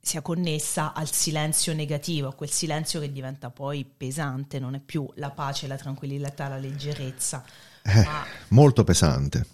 [0.00, 5.06] sia connessa al silenzio negativo, a quel silenzio che diventa poi pesante, non è più
[5.16, 7.44] la pace, la tranquillità, la leggerezza,
[7.82, 9.44] Eh, ma molto pesante.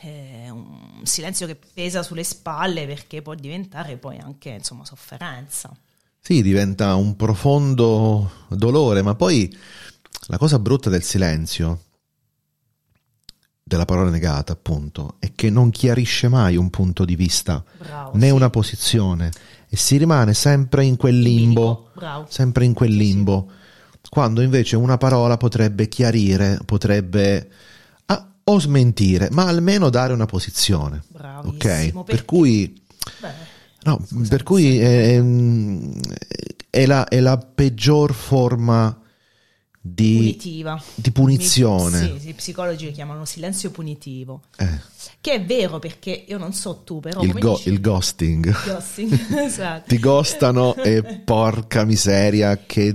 [0.00, 5.70] È un silenzio che pesa sulle spalle perché può diventare poi anche insomma sofferenza.
[6.18, 9.54] Sì, diventa un profondo dolore, ma poi
[10.26, 11.84] la cosa brutta del silenzio,
[13.62, 18.16] della parola negata, appunto, è che non chiarisce mai un punto di vista Bravo.
[18.16, 18.32] né sì.
[18.32, 19.30] una posizione
[19.68, 21.90] e si rimane sempre in quel limbo,
[22.28, 23.50] sempre in quel limbo,
[24.08, 27.48] quando invece una parola potrebbe chiarire, potrebbe
[28.50, 31.02] o smentire, ma almeno dare una posizione.
[31.08, 31.58] Bravissimo, Ok?
[32.04, 32.82] perché- Per cui
[33.20, 35.18] Beh, No, per cui è,
[36.68, 38.94] è la, è la peggior forma
[39.80, 40.82] di, punitiva.
[40.94, 42.18] di punizione.
[42.20, 44.42] Sì, i psicologi lo chiamano silenzio punitivo.
[44.58, 44.68] Eh,
[45.22, 48.54] Che è vero perché io non so tu, però il, go- il ghosting.
[48.66, 49.84] ghosting, esatto.
[49.88, 52.94] Ti ghostano e porca miseria che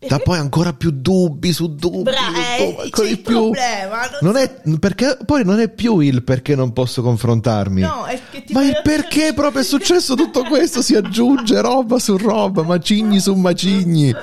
[0.08, 2.02] dà poi ancora più dubbi su dubbi.
[2.02, 3.50] Bra- eh, c'è il più.
[3.50, 7.82] problema, non Non è, perché, poi non è più il perché non posso confrontarmi.
[7.82, 10.80] No, è che ti Ma il perché proprio è successo tutto questo?
[10.80, 14.14] Si aggiunge roba su roba, macigni su macigni.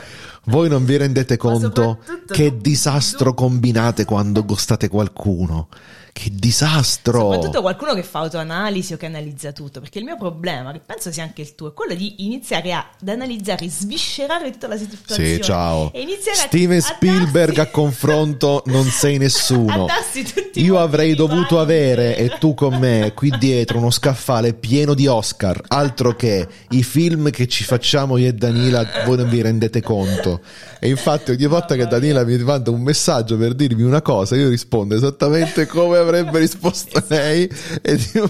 [0.46, 5.68] Voi non vi rendete conto che disastro combinate quando gostate qualcuno?
[6.18, 7.20] Che disastro!
[7.20, 11.12] Soprattutto qualcuno che fa autoanalisi o che analizza tutto, perché il mio problema, che penso
[11.12, 15.36] sia anche il tuo, è quello di iniziare a- ad analizzare, sviscerare tutta la situazione.
[15.36, 15.92] Sì, ciao.
[15.94, 19.86] E iniziare a- Steven a Spielberg darsi- a confronto non sei nessuno.
[19.86, 19.94] a
[20.56, 25.62] Io avrei dovuto avere, e tu con me, qui dietro uno scaffale pieno di Oscar.
[25.68, 30.42] Altro che i film che ci facciamo io e Danila, voi non vi rendete conto.
[30.80, 34.50] E infatti ogni volta che Danila mi manda un messaggio per dirmi una cosa, io
[34.50, 37.50] rispondo esattamente come avrebbe risposto lei.
[37.82, 38.30] E dico,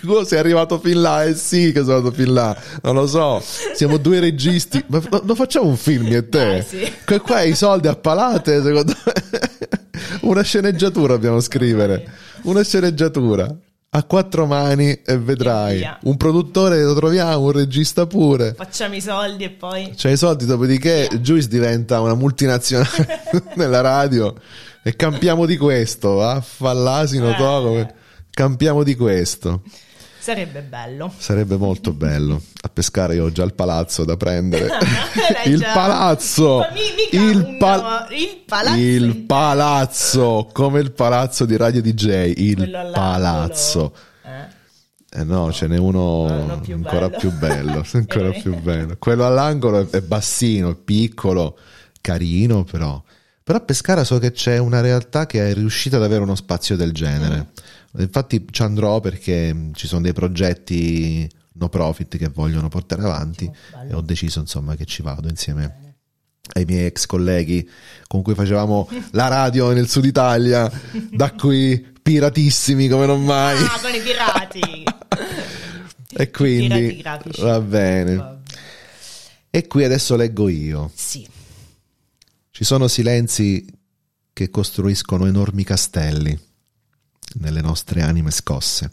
[0.00, 1.24] "Tu sei arrivato fin là?
[1.24, 2.56] Eh sì che sono andato fin là.
[2.82, 3.42] Non lo so,
[3.74, 4.82] siamo due registi.
[4.88, 6.64] Ma lo lo facciamo un film io e te?
[6.66, 6.92] Sì.
[7.20, 9.12] Qua i soldi a palate, secondo me.
[10.22, 12.08] Una sceneggiatura dobbiamo scrivere.
[12.42, 13.54] Una sceneggiatura.
[13.90, 15.78] A quattro mani e vedrai.
[15.78, 15.98] via.
[16.02, 18.52] Un produttore lo troviamo, un regista pure.
[18.54, 19.92] Facciamo i soldi e poi...
[19.96, 23.22] C'è i soldi, dopodiché Juice diventa una multinazionale
[23.56, 24.34] nella radio
[24.82, 26.22] e campiamo di questo.
[26.22, 27.36] Ah, fall'asino, Eh.
[27.36, 27.94] to, come-
[28.30, 29.62] campiamo di questo.
[30.26, 31.12] Sarebbe bello.
[31.16, 32.42] Sarebbe molto bello.
[32.62, 34.66] A pescare io ho già il palazzo da prendere.
[35.32, 36.64] L'hai il già- palazzo.
[37.12, 40.48] Il, pal- il palazzo il palazzo.
[40.52, 42.32] Come il palazzo di Radio DJ.
[42.38, 43.94] Il Quello palazzo.
[44.24, 45.20] Eh.
[45.20, 47.18] Eh no, ce n'è uno No, più ancora bello.
[47.18, 47.84] più bello.
[47.92, 48.40] Ancora Eh.
[48.42, 48.96] più bello.
[48.98, 51.56] Quello all'angolo è, bassino, è piccolo,
[52.00, 53.00] carino però.
[53.44, 56.74] Però a Pescara so che c'è una realtà che è riuscita ad avere uno spazio
[56.74, 57.50] del genere.
[57.98, 61.28] Infatti ci andrò perché ci sono dei progetti
[61.58, 63.50] no profit che vogliono portare avanti
[63.88, 65.94] e ho deciso insomma che ci vado insieme
[66.52, 67.68] ai miei ex colleghi
[68.06, 70.70] con cui facevamo la radio nel sud Italia,
[71.10, 73.56] da qui piratissimi come non mai.
[73.64, 74.84] Ah, con i pirati.
[76.18, 78.14] E quindi Pirati va bene.
[78.16, 78.36] Vabbè.
[79.50, 80.90] E qui adesso leggo io.
[80.94, 81.26] Sì.
[82.50, 83.66] Ci sono silenzi
[84.32, 86.38] che costruiscono enormi castelli.
[87.38, 88.92] Nelle nostre anime scosse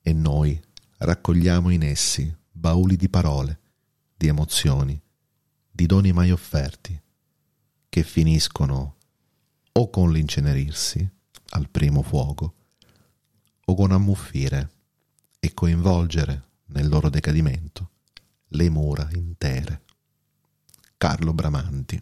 [0.00, 0.60] e noi
[0.98, 3.60] raccogliamo in essi bauli di parole,
[4.14, 5.00] di emozioni,
[5.70, 7.00] di doni mai offerti,
[7.88, 8.96] che finiscono
[9.72, 11.08] o con l'incenerirsi
[11.50, 12.54] al primo fuoco,
[13.66, 14.70] o con ammuffire
[15.40, 17.90] e coinvolgere nel loro decadimento
[18.48, 19.82] le mura intere.
[20.96, 22.00] Carlo Bramanti.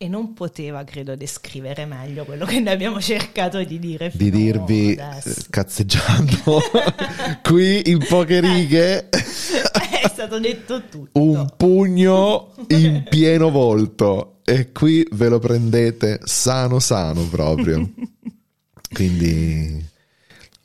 [0.00, 4.12] E non poteva, credo, descrivere meglio quello che noi abbiamo cercato di dire.
[4.14, 5.40] Di dirvi, adesso.
[5.40, 6.60] eh, cazzeggiando,
[7.42, 11.20] qui in poche righe, È stato detto tutto.
[11.20, 14.38] un pugno in pieno volto.
[14.44, 17.90] E qui ve lo prendete sano sano proprio.
[18.94, 19.84] Quindi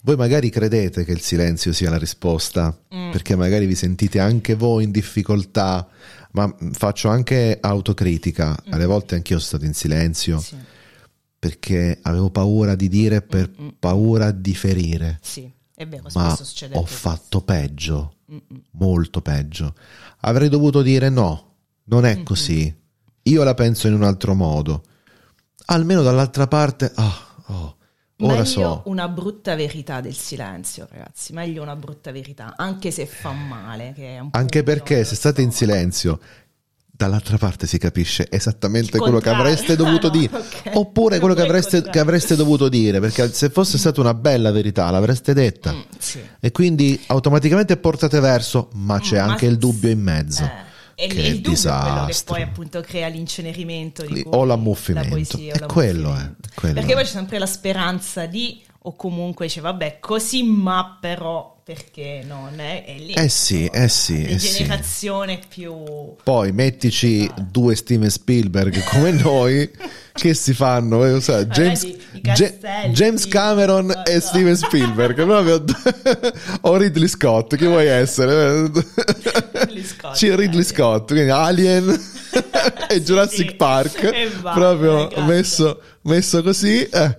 [0.04, 3.10] voi magari credete che il silenzio sia la risposta, Mm.
[3.12, 5.88] perché magari vi sentite anche voi in difficoltà,
[6.34, 8.58] ma faccio anche autocritica.
[8.70, 10.40] Alle volte anch'io sono stato in silenzio Mm.
[10.40, 10.56] Sì,
[11.40, 15.20] perché avevo paura di dire per paura di ferire.
[15.22, 16.38] sì, è vero, Ma
[16.72, 18.62] ho fatto peggio, Mm-mm.
[18.72, 19.76] molto peggio.
[20.22, 22.74] Avrei dovuto dire no, non è così.
[23.24, 24.84] Io la penso in un altro modo.
[25.66, 27.78] Almeno dall'altra parte, ah, oh,
[28.20, 28.82] ora Meglio so.
[28.86, 31.34] una brutta verità del silenzio, ragazzi.
[31.34, 33.94] Meglio una brutta verità, anche se fa male.
[34.32, 36.20] Anche perché se state in silenzio,
[36.96, 40.38] dall'altra parte si capisce esattamente quello che avreste dovuto Ah, no, dire.
[40.38, 40.72] ok.
[40.74, 44.90] Oppure quello che avreste, che avreste dovuto dire, perché se fosse stata una bella verità
[44.92, 45.74] l'avreste detta.
[45.74, 46.22] Mm, sì.
[46.40, 50.44] E quindi automaticamente portate verso, ma c'è Ma- anche il dubbio in mezzo.
[50.44, 52.34] Eh, e Che il è quello che disastro.
[52.34, 55.10] poi appunto crea l'incenerimento di o l'ammuffimento.
[55.10, 56.96] la poesia, o È quello, è, quello Perché è.
[56.96, 62.60] poi c'è sempre la speranza di, o comunque dice vabbè così ma però perché non
[62.60, 63.14] è, è lì.
[63.14, 64.50] Eh sì, eh sì, eh sì.
[64.52, 65.74] degenerazione più...
[66.22, 69.72] Poi mettici due Steven Spielberg come noi
[70.12, 71.86] che si fanno, eh, sai, James,
[72.22, 74.20] Ja- castelli, James Cameron no, e no.
[74.20, 75.64] Steven Spielberg, proprio
[76.64, 78.64] o Ridley Scott, chi vuoi essere?
[78.64, 80.64] Ridley Scott, Sì, Ridley.
[80.66, 81.98] Scott, quindi Alien
[82.90, 83.56] e Jurassic sì.
[83.56, 86.84] Park, E vai, proprio messo, messo così.
[86.84, 87.18] eh.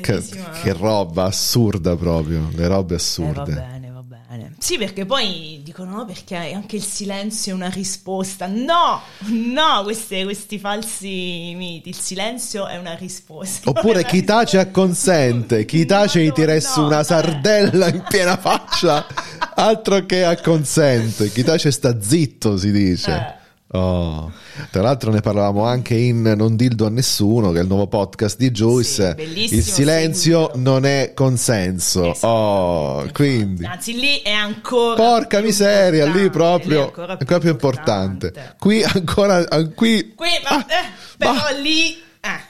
[0.00, 0.22] Che,
[0.62, 3.32] che roba assurda proprio, le robe Eh, assurde.
[3.34, 4.54] va bene, va bene.
[4.58, 8.46] Sì, perché poi dicono no, perché anche il silenzio è una risposta.
[8.46, 11.88] No, no, queste- questi falsi miti.
[11.90, 13.68] Il silenzio è una risposta.
[13.70, 17.04] Oppure chi tace acconsente, chi tace gli tira su No, una eh.
[17.04, 19.06] sardella in piena faccia,
[19.54, 23.10] altro che acconsente, chi tace sta zitto si dice.
[23.10, 23.42] Eh.
[23.76, 24.30] Oh.
[24.70, 28.36] Tra l'altro ne parlavamo anche in Non dildo a nessuno, che è il nuovo podcast
[28.38, 29.16] di Juice.
[29.18, 30.70] Sì, il silenzio seguitelo.
[30.70, 32.12] non è consenso.
[32.12, 32.26] Esatto.
[32.28, 34.94] Oh, quindi Anzi, lì è ancora.
[34.94, 38.54] porca più miseria, lì importante, proprio lì è è ancora ancora più importante.
[38.58, 41.50] Qui ancora qui Qui, ma, Ah, eh, però bah.
[41.60, 41.96] lì.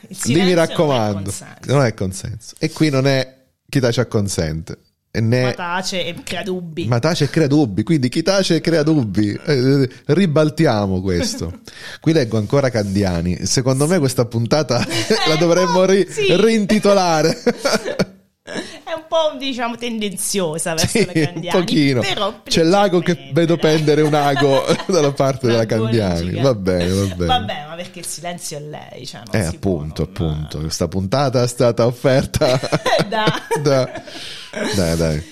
[0.08, 1.32] il Lì mi non è raccomando,
[1.66, 2.54] non è consenso.
[2.58, 3.34] E qui non è
[3.68, 4.78] chi tace acconsente.
[5.16, 6.86] E Ma tace e crea dubbi.
[6.86, 9.30] ma tace e crea dubbi, quindi chi tace e crea dubbi.
[9.46, 11.60] Eh, ribaltiamo questo.
[12.00, 13.46] Qui leggo ancora Candiani.
[13.46, 14.78] Secondo me questa puntata
[15.28, 16.34] la dovremmo ri- sì.
[16.34, 17.30] rintitolare.
[18.42, 21.58] È un po', diciamo, tendenziosa verso Sì, la un Candiani.
[21.60, 22.00] pochino.
[22.00, 26.40] però C'è l'ago che vedo pendere un ago dalla parte della Candiani.
[26.40, 27.26] Va bene, va bene.
[27.26, 30.58] Vabbè, ma perché il silenzio è lei, cioè non Eh, si può appunto, non- appunto.
[30.58, 32.58] Questa puntata è stata offerta
[33.08, 34.02] Da- da...
[34.74, 35.22] Dai, dai.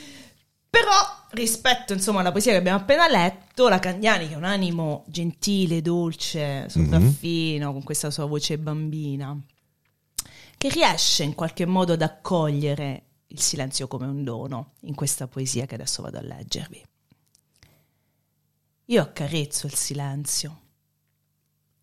[0.69, 0.91] Però
[1.33, 5.83] rispetto insomma alla poesia che abbiamo appena letto, la Candiani che è un animo gentile,
[5.83, 9.39] dolce, sopraffino, con questa sua voce bambina,
[10.57, 15.67] che riesce in qualche modo ad accogliere il silenzio come un dono in questa poesia
[15.67, 16.85] che adesso vado a leggervi.
[18.87, 20.61] Io accarezzo il silenzio,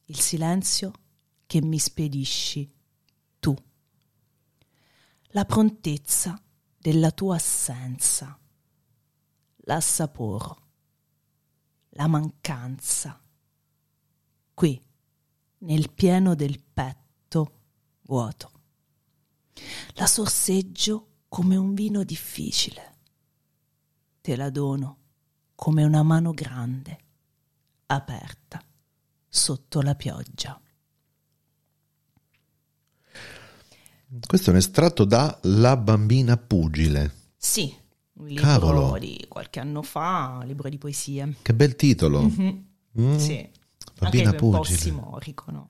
[0.05, 0.91] il silenzio
[1.45, 2.71] che mi spedisci
[3.39, 3.55] tu,
[5.29, 6.39] la prontezza
[6.79, 8.39] della tua assenza,
[9.57, 10.67] l'assaporo,
[11.89, 13.21] la mancanza,
[14.53, 14.81] qui,
[15.59, 17.61] nel pieno del petto
[18.03, 18.51] vuoto.
[19.95, 22.97] La sorseggio come un vino difficile.
[24.21, 24.97] Te la dono
[25.55, 26.97] come una mano grande,
[27.87, 28.63] aperta,
[29.27, 30.59] sotto la pioggia.
[34.25, 37.13] Questo è un estratto da La bambina pugile.
[37.37, 37.73] Sì,
[38.13, 38.97] un libro Cavolo.
[38.99, 41.35] di qualche anno fa, un libro di poesie.
[41.41, 42.23] Che bel titolo.
[42.23, 43.17] Mm.
[43.17, 43.47] Sì,
[43.99, 44.75] Bambina anche lui un po' pugile.
[44.77, 45.69] ossimorico, no?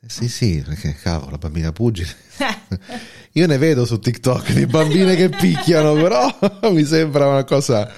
[0.00, 2.14] Eh, Sì, sì, perché cavolo, la bambina pugile.
[3.32, 6.28] Io ne vedo su TikTok di bambine che picchiano, però
[6.70, 7.90] mi sembra una cosa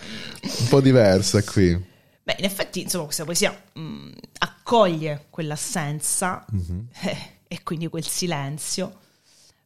[0.43, 1.93] un po' diversa qui.
[2.23, 6.89] Beh, in effetti, insomma, questa poesia mh, accoglie quell'assenza Mhm.
[7.03, 7.17] eh,
[7.47, 9.01] e quindi quel silenzio,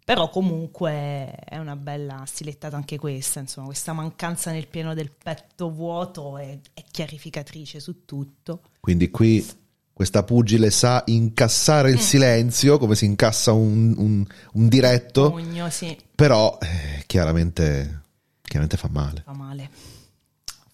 [0.09, 5.71] Però comunque è una bella stilettata anche questa, insomma, questa mancanza nel pieno del petto
[5.71, 8.63] vuoto è, è chiarificatrice su tutto.
[8.81, 9.47] Quindi qui
[9.93, 12.01] questa pugile sa incassare il mm.
[12.01, 15.95] silenzio come si incassa un, un, un diretto, Pugno, sì.
[16.15, 18.05] però eh, chiaramente,
[18.41, 19.23] chiaramente fa male.
[19.27, 19.71] Fa male,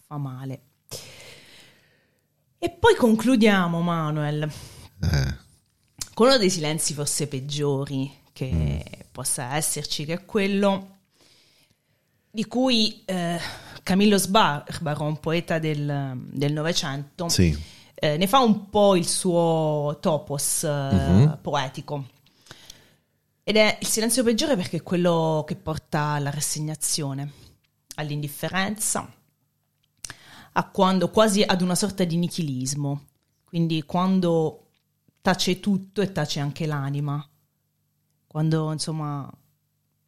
[0.06, 0.60] fa male.
[2.56, 4.48] E poi concludiamo, Manuel,
[5.02, 5.34] Eh,
[6.14, 9.02] con uno dei silenzi forse peggiori che Mm.
[9.14, 10.88] Possa esserci, che è quello
[12.32, 13.38] di cui eh,
[13.84, 17.56] Camillo Sbarbaro, un poeta del del Novecento, sì,
[17.94, 21.38] eh, ne fa un po' il suo topos eh, Mhm.
[21.40, 22.08] poetico.
[23.44, 27.30] Ed è il silenzio peggiore perché è quello che porta alla rassegnazione,
[27.94, 29.08] all'indifferenza,
[30.56, 33.04] a quando quasi ad una sorta di nichilismo.
[33.44, 34.70] Quindi quando
[35.22, 37.24] tace tutto e tace anche l'anima.
[38.34, 39.30] Quando insomma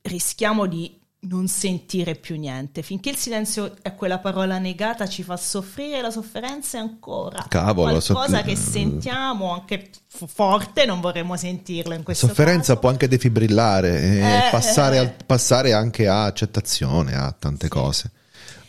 [0.02, 0.98] rischiamo di
[1.28, 2.82] non sentire più niente.
[2.82, 8.00] Finché il silenzio è quella parola negata, ci fa soffrire la sofferenza è ancora Cavolo,
[8.00, 12.78] qualcosa che sentiamo anche forte, non vorremmo sentirlo in questo sofferenza caso.
[12.80, 14.98] può anche defibrillare e Eh, passare, eh.
[14.98, 18.10] al- passare anche a accettazione, a tante cose.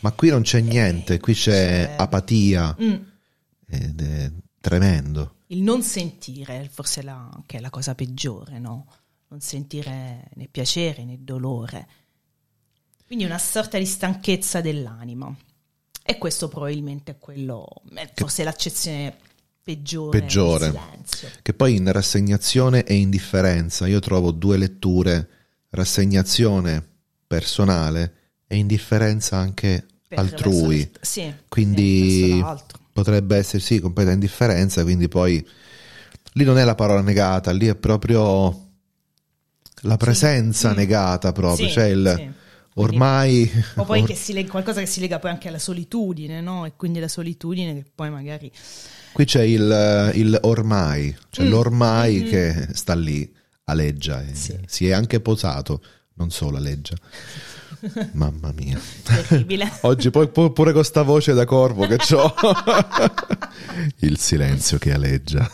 [0.01, 2.93] Ma qui non c'è niente, qui c'è c'è- apatia Mm.
[3.69, 4.31] ed è
[4.61, 5.33] tremendo.
[5.47, 8.85] Il non sentire, forse la, che è la cosa peggiore, no?
[9.29, 11.87] Non sentire né piacere né dolore.
[13.05, 15.33] Quindi una sorta di stanchezza dell'anima.
[16.03, 19.15] E questo probabilmente è quello, è forse l'accezione
[19.61, 20.73] peggiore, Peggiore.
[21.41, 25.27] Che poi in rassegnazione e indifferenza io trovo due letture,
[25.71, 26.81] rassegnazione
[27.27, 28.13] personale
[28.47, 30.77] e indifferenza anche Per altrui.
[30.77, 32.41] verso sì, Quindi
[32.93, 35.45] potrebbe essere sì, completa indifferenza, quindi poi
[36.33, 38.66] lì non è la parola negata, lì è proprio
[39.81, 40.75] la presenza Mm.
[40.75, 42.29] negata proprio, Sì, cioè il sì.
[42.75, 46.41] ormai O poi or- che si lega, qualcosa che si lega poi anche alla solitudine,
[46.41, 46.65] no?
[46.65, 48.51] E quindi la solitudine che poi magari...
[49.13, 51.49] qui c'è il, il ormai, cioè Mm.
[51.49, 52.29] l'ormai Mhm.
[52.29, 53.31] che sta lì,
[53.65, 54.57] aleggia e Sì.
[54.65, 55.81] si è anche posato,
[56.15, 56.95] non solo aleggia.
[58.13, 58.79] Mamma mia.
[59.03, 59.71] Terribile.
[59.81, 62.33] Oggi poi pu- pure con sta voce da corvo che ho.
[63.99, 65.47] Il silenzio che aleggia.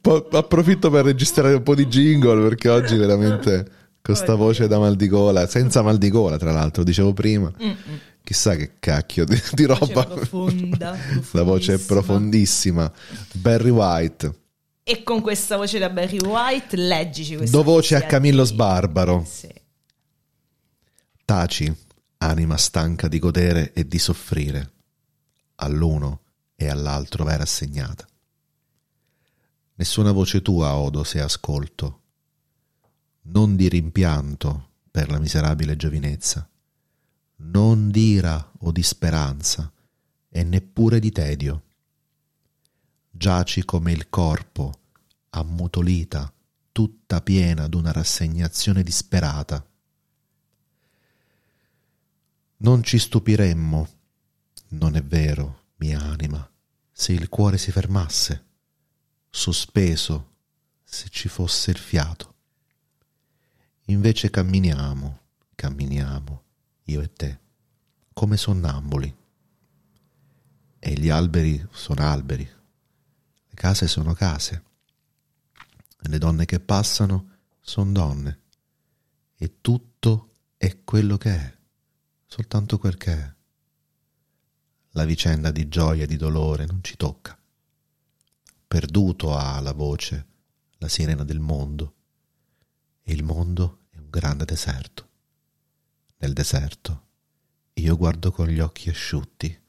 [0.00, 4.78] Po- approfitto per registrare un po' di jingle perché oggi veramente con sta voce da
[4.78, 7.52] mal di gola, senza mal di gola tra l'altro, dicevo prima.
[7.62, 8.00] Mm-mm.
[8.24, 10.04] Chissà che cacchio di, di roba.
[10.04, 10.96] profonda,
[11.32, 12.92] La voce è profondissima.
[13.32, 14.40] Barry White.
[14.84, 19.24] E con questa voce da Barry White, leggici questa Do voce a Camillo di- Sbarbaro.
[19.28, 19.48] Sì.
[21.24, 21.72] Taci,
[22.18, 24.70] anima stanca di godere e di soffrire.
[25.56, 26.20] All'uno
[26.56, 28.06] e all'altro vai rassegnata.
[29.82, 32.02] Nessuna voce tua odo se ascolto,
[33.22, 36.48] non di rimpianto per la miserabile giovinezza,
[37.38, 39.72] non d'ira o di speranza,
[40.28, 41.62] e neppure di tedio.
[43.10, 44.72] Giaci come il corpo,
[45.30, 46.32] ammutolita,
[46.70, 49.66] tutta piena d'una rassegnazione disperata.
[52.58, 53.88] Non ci stupiremmo,
[54.68, 56.48] non è vero, mia anima,
[56.92, 58.50] se il cuore si fermasse,
[59.34, 60.30] sospeso,
[60.84, 62.34] se ci fosse il fiato.
[63.86, 65.20] Invece camminiamo,
[65.54, 66.42] camminiamo,
[66.84, 67.38] io e te,
[68.12, 69.16] come sonnambuli.
[70.78, 74.64] E gli alberi sono alberi, le case sono case,
[75.96, 78.40] le donne che passano sono donne,
[79.36, 81.56] e tutto è quello che è
[82.26, 83.34] soltanto quel che è.
[84.90, 87.41] La vicenda di gioia e di dolore non ci tocca.
[88.72, 90.26] Perduto ha la voce
[90.78, 91.94] la sirena del mondo
[93.02, 95.08] e il mondo è un grande deserto.
[96.16, 97.02] Nel deserto
[97.74, 99.60] io guardo con gli occhi asciutti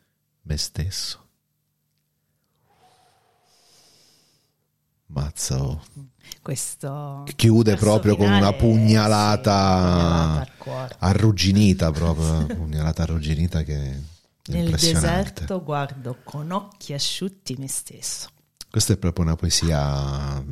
[0.43, 1.27] me stesso.
[5.07, 5.83] Mazza, oh.
[6.41, 14.01] Questo chiude verso proprio con una pugnalata, sì, pugnalata arrugginita proprio, una pugnalata arrugginita che
[14.47, 18.32] Nel deserto guardo con occhi asciutti me stesso.
[18.73, 20.51] Questa è proprio una poesia mm,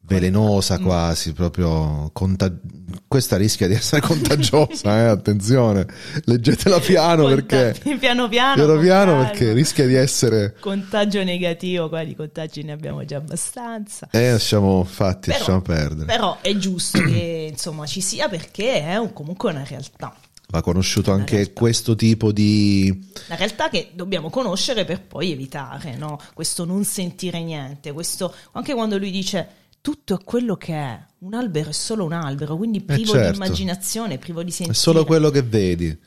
[0.00, 2.58] velenosa quasi, proprio contag-
[3.06, 5.86] questa rischia di essere contagiosa, eh, attenzione,
[6.24, 12.02] leggetela piano perché Conta- piano piano, piano piano perché rischia di essere contagio negativo, qua
[12.02, 14.08] di contagi ne abbiamo già abbastanza.
[14.10, 16.06] eh lasciamo fatti, Però- lasciamo perdere.
[16.06, 20.16] Però è giusto che insomma ci sia perché è un- comunque una realtà.
[20.50, 21.52] Va conosciuto anche realtà.
[21.52, 23.10] questo tipo di...
[23.26, 26.18] La realtà che dobbiamo conoscere per poi evitare, no?
[26.32, 29.46] Questo non sentire niente, questo anche quando lui dice
[29.82, 33.30] tutto è quello che è, un albero è solo un albero, quindi privo certo.
[33.30, 34.76] di immaginazione, privo di È sentire.
[34.76, 35.98] solo quello che vedi.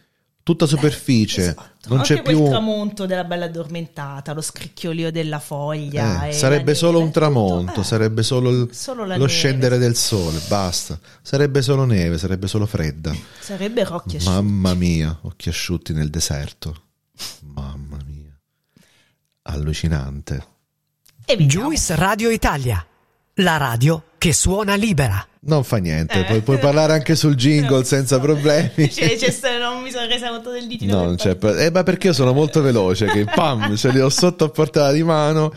[0.43, 1.41] Tutta superficie.
[1.49, 1.69] Esatto.
[1.89, 2.45] Non Anche c'è più...
[2.45, 6.25] tramonto della bella addormentata, lo scricchiolio della foglia.
[6.25, 9.27] Eh, e sarebbe solo neve, un tramonto, tutto, eh, sarebbe solo, il- solo lo neve.
[9.27, 10.99] scendere del sole, basta.
[11.21, 13.15] Sarebbe solo neve, sarebbe solo fredda.
[13.39, 14.31] Sarebbe Rocchi asciutti.
[14.33, 16.81] Mamma mia, occhi asciutti nel deserto.
[17.41, 18.35] Mamma mia.
[19.43, 20.45] Allucinante.
[21.25, 21.67] Evitiamo.
[21.67, 22.83] Juice Radio Italia,
[23.35, 25.25] la radio che suona libera.
[25.43, 26.23] Non fa niente, Eh.
[26.25, 28.89] puoi, puoi parlare anche sul jingle senza problemi.
[28.93, 30.97] Cioè, sta- non mi sono resa conto del ditino.
[30.99, 33.99] No, non c'è per- eh, ma perché io sono molto veloce, che pam, ce li
[33.99, 35.51] ho sotto a portata di mano.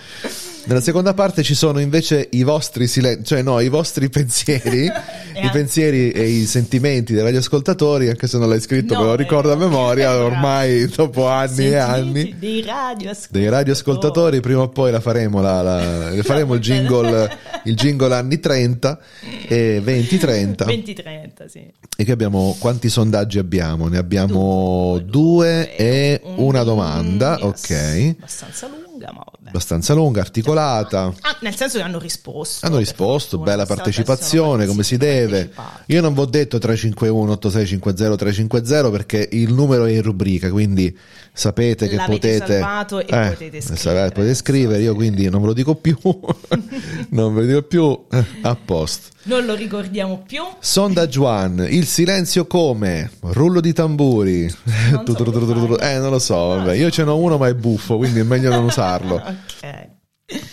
[0.67, 4.85] Nella seconda parte ci sono invece i vostri silenzi, cioè no, i vostri pensieri,
[5.43, 9.15] i pensieri e i sentimenti dei radioascoltatori, anche se non l'hai scritto, No, me lo
[9.15, 12.35] ricordo a eh, memoria, ormai dopo anni e anni.
[12.39, 13.41] Dei radioascoltatori.
[13.41, 18.41] Dei radioascoltatori, prima o poi la faremo, la, la- faremo il jingle, il jingle anni
[18.41, 18.99] 30
[19.47, 20.65] e 20-30.
[20.67, 21.71] 20-30, sì.
[21.97, 23.89] E che abbiamo, quanti sondaggi abbiamo?
[23.89, 27.43] Ne abbiamo Due, due e un- una domanda, yes.
[27.43, 28.15] ok.
[28.17, 29.44] Abbastanza lunga, ma vabbè.
[29.47, 31.13] Abbastanza lunga, articolata.
[31.21, 32.67] Ah, nel senso che hanno risposto.
[32.67, 35.51] Hanno risposto, bella partecipazione, come si deve.
[35.87, 40.97] Io non vi ho detto 351 8650 350 perché il numero è in rubrica, quindi
[41.33, 44.11] sapete che L'avete potete salvato e potete scrivere.
[44.13, 45.97] potete scrivere, io quindi non ve lo dico più.
[47.11, 48.05] non ve lo dico più.
[48.11, 49.13] Eh, A posto.
[49.27, 50.43] Non lo ricordiamo più.
[50.59, 53.11] Sondaggio one, il silenzio come?
[53.21, 54.53] Rullo di tamburi.
[54.91, 55.79] Non so.
[55.85, 56.75] Eh, non lo so, vabbè.
[56.75, 59.23] Io ce n'ho uno ma è buffo, quindi è meglio non usarlo.
[59.35, 59.89] Ok.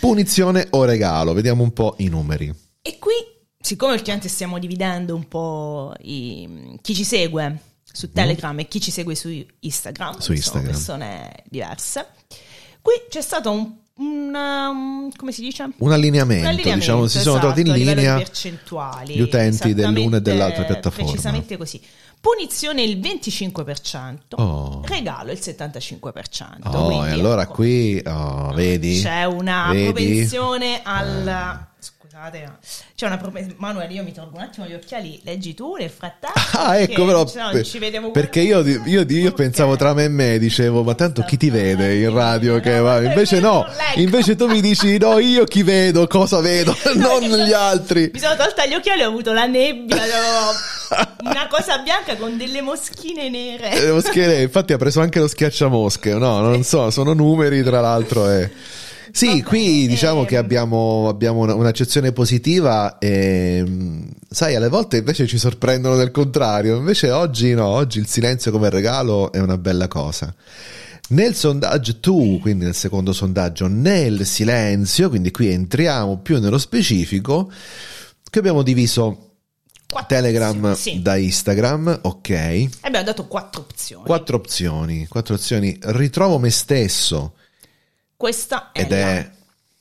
[0.00, 1.32] Punizione o regalo?
[1.32, 2.52] Vediamo un po' i numeri.
[2.82, 3.12] E qui,
[3.58, 8.90] siccome ultimamente stiamo dividendo un po' i- chi ci segue su Telegram e chi ci
[8.90, 9.28] segue su
[9.60, 10.18] Instagram, Mm.
[10.18, 10.72] Su Instagram.
[10.72, 12.06] sono persone diverse,
[12.80, 15.68] qui c'è stato un, una- un- come si dice?
[15.78, 18.16] Un allineamento, Un allineamento, diciamo, si sono esatto, trovati in livello linea
[19.06, 21.06] gli utenti dell'una e dell'altra piattaforma.
[21.10, 21.80] Precisamente così.
[22.22, 24.80] Punizione il 25%, Oh.
[24.84, 26.68] regalo il 75%.
[26.72, 29.00] Oh, e allora ecco, qui, oh, vedi?
[29.00, 29.80] c'è una Vedi?
[29.80, 29.84] Eh.
[29.92, 31.66] propensione al...
[32.12, 32.58] Scusate,
[32.94, 33.56] c'è una propensione...
[33.58, 36.38] Manuele, io mi tolgo un attimo gli occhiali, leggi tu nel frattempo.
[36.58, 39.34] Ah, ecco, perché però, no per- ci vediamo perché io, io, io Ok.
[39.34, 42.60] pensavo tra me e me, dicevo, ma tanto chi ti vede in radio?
[42.60, 43.00] Che No, va?
[43.00, 47.52] no, Invece no, invece tu mi dici, no, io chi vedo, cosa vedo, non gli
[47.54, 48.10] altri.
[48.12, 50.52] Mi sono tolta gli occhiali, ho avuto la nebbia, avevo
[51.30, 53.70] una cosa bianca con delle moschine nere.
[53.72, 57.80] Eh, lo schiere- infatti ha preso anche lo schiacciamosche, no, non so, sono numeri tra
[57.80, 58.28] l'altro.
[58.28, 58.50] eh.
[59.10, 60.26] Sì, Vabbè, qui diciamo ehm.
[60.26, 63.64] che abbiamo, abbiamo una- un'accezione positiva e
[64.28, 68.70] sai, alle volte invece ci sorprendono del contrario, invece oggi no, oggi il silenzio come
[68.70, 70.34] regalo è una bella cosa.
[71.08, 77.50] Nel sondaggio tu, quindi nel secondo sondaggio, nel silenzio, quindi qui entriamo più nello specifico,
[78.30, 79.32] che abbiamo diviso
[80.06, 81.02] Telegram sì.
[81.02, 82.68] da Instagram, ok.
[82.80, 84.04] Abbiamo dato quattro opzioni.
[84.04, 85.76] Quattro opzioni, quattro opzioni.
[85.80, 87.34] Ritrovo me stesso
[88.22, 89.30] Questa è, ed la- è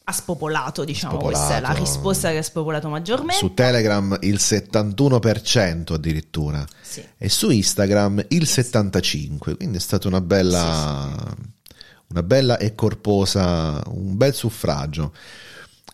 [0.03, 1.37] ha spopolato, diciamo, Spopolato.
[1.45, 3.35] questa è la risposta che ha spopolato maggiormente.
[3.35, 7.05] su Telegram il 71% addirittura Sì.
[7.19, 11.35] e su Instagram il 75%, quindi è stata una bella,
[12.07, 15.13] una bella e corposa, un bel suffragio.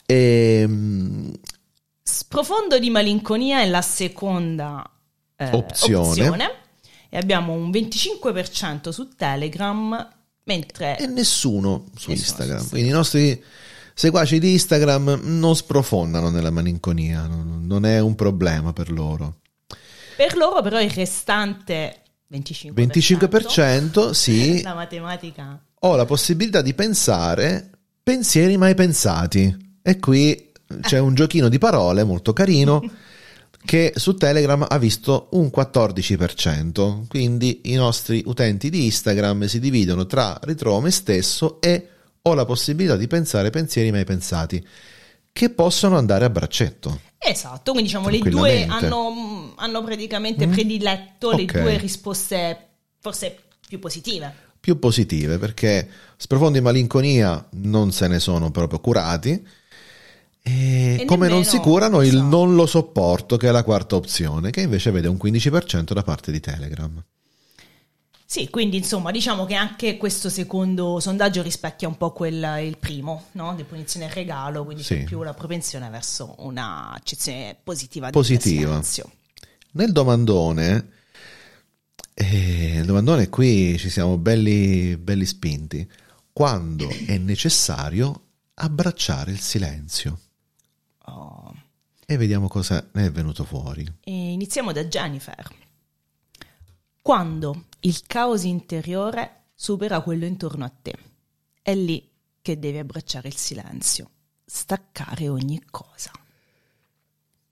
[0.05, 0.65] E,
[2.01, 4.89] Sprofondo di malinconia è la seconda
[5.35, 6.31] eh, Opzione.
[7.09, 10.15] e abbiamo un 25% su Telegram,
[10.47, 12.61] mentre e nessuno su Nessuno Instagram.
[12.63, 13.43] su Quindi i nostri
[13.93, 19.41] seguaci di Instagram non sprofondano nella malinconia, non è un problema per loro.
[20.15, 27.69] per loro però il restante 25%, 25% sì, la matematica ho la possibilità di pensare
[28.01, 29.75] pensieri mai pensati.
[29.81, 32.81] E qui c'è un giochino di parole molto carino
[33.67, 37.05] che su Telegram ha visto un 14%.
[37.09, 41.89] Quindi i nostri utenti di Instagram si dividono tra ritrovo me stesso e
[42.21, 44.65] ho la possibilità di pensare pensieri mai pensati
[45.33, 47.01] che possono andare a braccetto.
[47.17, 51.59] Esatto, quindi diciamo le due hanno, hanno praticamente prediletto le Ok.
[51.59, 52.67] due risposte
[53.01, 53.37] forse
[53.67, 54.33] più positive.
[54.61, 59.45] più positive perché sprofondi malinconia non se ne sono proprio curati
[60.47, 62.23] e, E come non si curano il esatto.
[62.27, 66.31] non lo sopporto che è la quarta opzione che invece vede un 15% da parte
[66.31, 67.03] di Telegram
[68.25, 73.25] Sì, quindi insomma diciamo che anche questo secondo sondaggio rispecchia un po' quel, il primo,
[73.33, 73.55] no?
[73.55, 74.95] Di punizione e regalo, quindi Sì.
[74.97, 78.81] c'è più la propensione verso una accezione positiva Positiva.
[79.71, 80.89] nel domandone
[82.13, 85.87] E il domandone qui ci siamo belli, belli spinti.
[86.33, 88.21] Quando è necessario
[88.55, 90.19] abbracciare il silenzio?
[92.09, 93.85] E vediamo cosa ne è venuto fuori.
[93.99, 95.45] E iniziamo da Jennifer.
[97.01, 100.97] Quando il caos interiore supera quello intorno a te,
[101.61, 102.09] è lì
[102.41, 104.09] che devi abbracciare il silenzio,
[104.45, 106.11] staccare ogni cosa.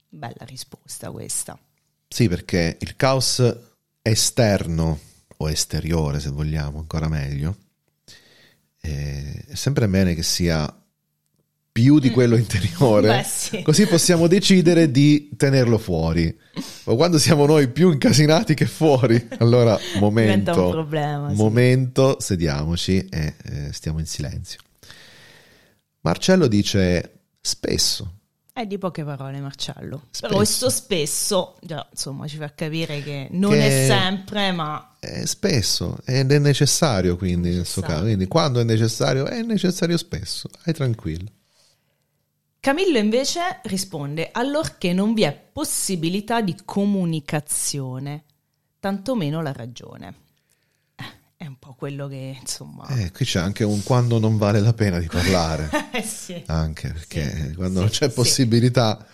[0.08, 1.58] Bella risposta questa.
[2.08, 3.42] Sì, perché il caos
[4.00, 4.98] esterno
[5.36, 7.58] o esteriore, se vogliamo, ancora meglio,
[8.80, 10.66] eh, è sempre bene che sia
[11.76, 13.60] più di quello interiore, Beh, sì.
[13.62, 16.34] così possiamo decidere di tenerlo fuori.
[16.84, 21.34] Ma quando siamo noi più incasinati che fuori, allora momento, problema, sì.
[21.36, 24.60] momento, sediamoci e eh, stiamo in silenzio.
[26.00, 28.12] Marcello dice spesso,
[28.54, 30.04] È di poche parole, Marcello.
[30.08, 30.22] Spesso.
[30.22, 35.26] Però questo spesso, già, insomma, ci fa capire che non Che- è sempre, ma Eh,
[35.26, 37.86] spesso ed è necessario quindi nel suo Necessario.
[37.94, 41.28] caso quindi quando è necessario è necessario spesso hai tranquillo
[42.66, 48.24] Camillo invece risponde allorché non vi è possibilità di comunicazione,
[48.80, 50.14] tantomeno la ragione.
[50.96, 51.04] Eh,
[51.36, 52.84] È un po' quello che, insomma...
[52.88, 56.42] eh, qui c'è anche un quando non vale la pena di parlare Eh sì.
[56.46, 58.14] anche perché Sì, quando non sì, c'è sì.
[58.16, 59.06] possibilità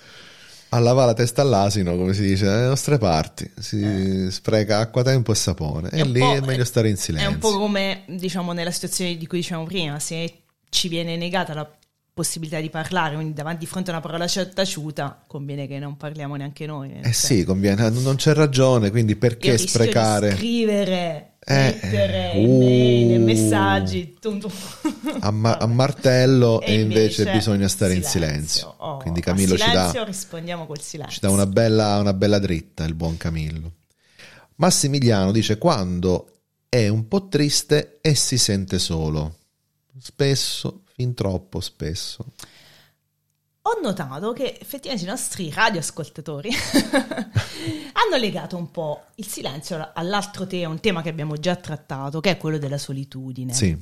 [0.70, 5.30] a lavare la testa all'asino come si dice dalle nostre parti si spreca acqua tempo
[5.30, 6.00] e sapone e Eh.
[6.00, 9.14] È un lì è meglio stare in È silenzio un po' come, diciamo, nella situazione
[9.18, 11.70] di cui dicevamo prima, se ci viene negata la
[12.14, 16.36] possibilità di parlare, quindi davanti di fronte a una parola taciuta, conviene che non parliamo
[16.36, 16.92] neanche noi.
[17.00, 22.60] eh sì conviene non c'è ragione quindi perché sprecare scrivere, Eh, mettere uh.
[22.62, 24.50] email, messaggi, tum, tum.
[25.20, 28.60] a, ma- a martello e, invece, bisogna stare in silenzio.
[28.60, 31.14] silenzio Oh, quindi Camillo ci dà silenzio rispondiamo col silenzio.
[31.14, 33.72] Ci dà una bella, una bella dritta il buon Camillo.
[34.56, 36.28] Massimiliano dice quando
[36.68, 39.38] è un po' triste e si sente solo.
[39.98, 42.24] Spesso, fin troppo spesso.
[43.64, 50.72] Ho notato che effettivamente i nostri radioascoltatori hanno legato un po' il silenzio all'altro tema,
[50.72, 53.52] un tema che abbiamo già trattato, che è quello della solitudine.
[53.52, 53.76] Sì,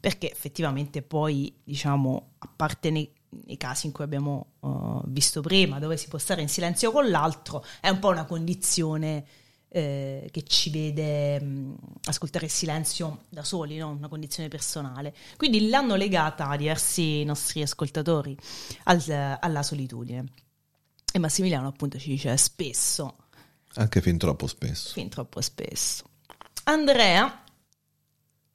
[0.00, 3.10] Perché effettivamente poi, diciamo, a parte nei,
[3.44, 7.10] nei casi in cui abbiamo uh, visto prima, dove si può stare in silenzio con
[7.10, 9.26] l'altro, è un po' una condizione
[9.70, 13.90] eh, che ci vede mh, ascoltare il silenzio da soli, no?
[13.90, 15.14] una condizione personale.
[15.36, 18.36] Quindi l'hanno legata a diversi nostri ascoltatori
[18.84, 20.24] al- alla solitudine.
[21.12, 23.16] E Massimiliano appunto ci dice spesso,
[23.74, 24.92] anche fin troppo spesso.
[24.92, 26.04] fin troppo spesso.
[26.64, 27.42] Andrea,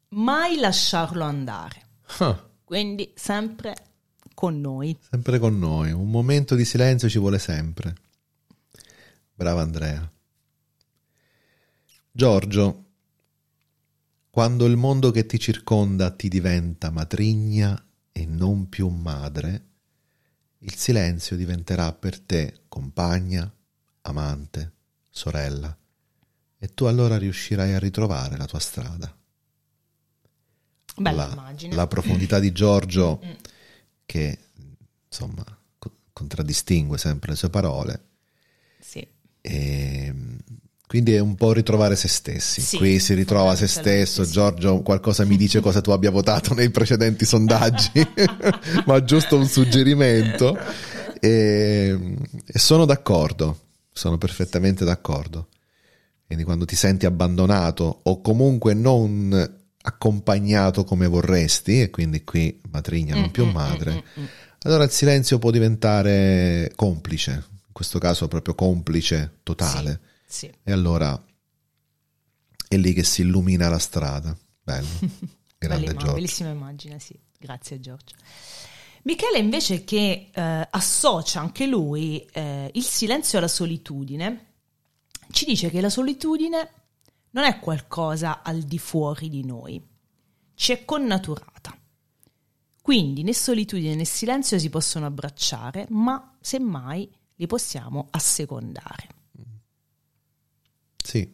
[0.09, 1.82] mai lasciarlo andare.
[2.20, 3.76] Ah, Quindi sempre
[4.36, 4.95] con noi.
[5.09, 5.91] sempre con noi.
[5.91, 7.95] Un momento di silenzio ci vuole sempre.
[9.34, 10.07] Brava Andrea.
[12.16, 12.86] Giorgio,
[14.30, 19.66] quando il mondo che ti circonda ti diventa matrigna e non più madre,
[20.59, 23.51] il silenzio diventerà per te compagna,
[24.01, 24.74] amante,
[25.09, 25.76] sorella,
[26.59, 29.18] e tu allora riuscirai a ritrovare la tua strada.
[30.95, 31.74] Bella la, immagine.
[31.74, 33.32] la profondità di Giorgio Mm.
[34.05, 34.39] che
[35.07, 35.43] insomma
[35.80, 38.05] co- contraddistingue sempre le sue parole
[38.80, 39.05] Sì.
[39.41, 40.14] e
[40.93, 44.31] quindi è un po' ritrovare se stessi Sì, qui si ritrova se stesso sì.
[44.31, 47.89] Giorgio qualcosa mi dice cosa tu abbia votato nei precedenti sondaggi
[48.85, 50.55] ma giusto un suggerimento
[51.19, 51.97] e,
[52.45, 55.47] e sono d'accordo sono perfettamente d'accordo
[56.27, 63.15] quindi quando ti senti abbandonato o comunque non accompagnato come vorresti e quindi qui matrigna
[63.15, 64.27] non più Mm, madre mm, mm, mm.
[64.61, 69.99] allora il silenzio può diventare complice, in questo caso proprio complice totale.
[70.03, 70.11] Sì.
[70.63, 71.21] E allora
[72.67, 74.36] è lì che si illumina la strada.
[74.61, 74.88] Bello.
[75.57, 76.13] Grande immagine, Giorgio.
[76.13, 77.17] Bellissima immagine, sì.
[77.38, 78.15] Grazie Giorgio.
[79.03, 84.53] Michele invece che eh, associa anche lui eh, il silenzio alla solitudine,
[85.31, 86.69] ci dice che la solitudine
[87.31, 89.81] non è qualcosa al di fuori di noi,
[90.55, 91.77] ci è connaturata.
[92.81, 99.22] Quindi né solitudine né silenzio si possono abbracciare, ma semmai li possiamo assecondare.
[101.03, 101.29] Sì.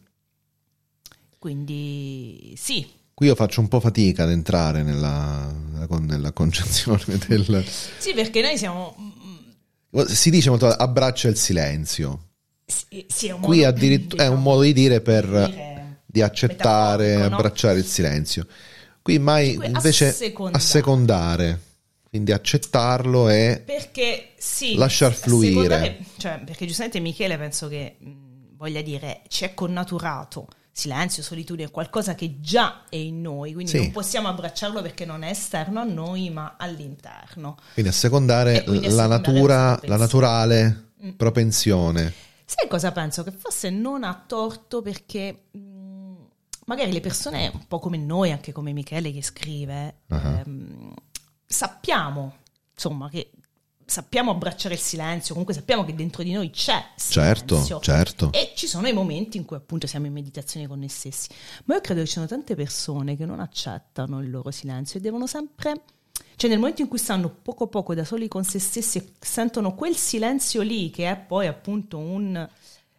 [1.38, 7.02] Quindi sì, Qui io faccio un po' fatica ad entrare nella, nella con- nella concezione
[7.28, 7.64] del...
[7.98, 8.96] sì perché noi siamo...
[8.98, 12.28] mm, Si dice molto abbraccia il silenzio.
[12.64, 15.26] Sì, sì, è Qui addirittura è un modo di dire per...
[15.26, 15.68] dire
[16.10, 17.24] di accettare, no?
[17.36, 18.46] abbracciare il silenzio.
[19.00, 20.56] Qui mai Qui invece assecondare.
[20.56, 21.60] assecondare,
[22.08, 25.98] quindi accettarlo e Perché sì, Lasciar fluire.
[26.16, 28.08] Cioè, perché giustamente Michele penso che mh,
[28.60, 33.70] voglia dire ci è connaturato silenzio, solitudine, è qualcosa che già è in noi, quindi
[33.72, 33.78] Sì.
[33.78, 37.56] non possiamo abbracciarlo perché non è esterno a noi, ma all'interno.
[37.72, 42.12] Quindi a secondare E quindi a la secondare natura, questo la naturale propensione.
[42.44, 43.22] Sai cosa penso?
[43.24, 45.58] Che forse non ha torto perché mh,
[46.66, 50.38] magari le persone, un po' come noi, anche come Michele che scrive, Ah.
[50.44, 50.92] ehm,
[51.46, 52.36] sappiamo,
[52.74, 53.30] insomma, che
[53.90, 57.80] sappiamo abbracciare il silenzio, comunque sappiamo che dentro di noi c'è Certo, silenzio.
[57.80, 58.32] certo.
[58.32, 61.28] E ci sono i momenti in cui appunto siamo in meditazione con noi stessi.
[61.64, 65.02] Ma io credo che ci sono tante persone che non accettano il loro silenzio e
[65.02, 65.82] devono sempre...
[66.36, 69.74] Cioè nel momento in cui stanno poco poco da soli con se stessi e sentono
[69.74, 72.48] quel silenzio lì che è poi appunto un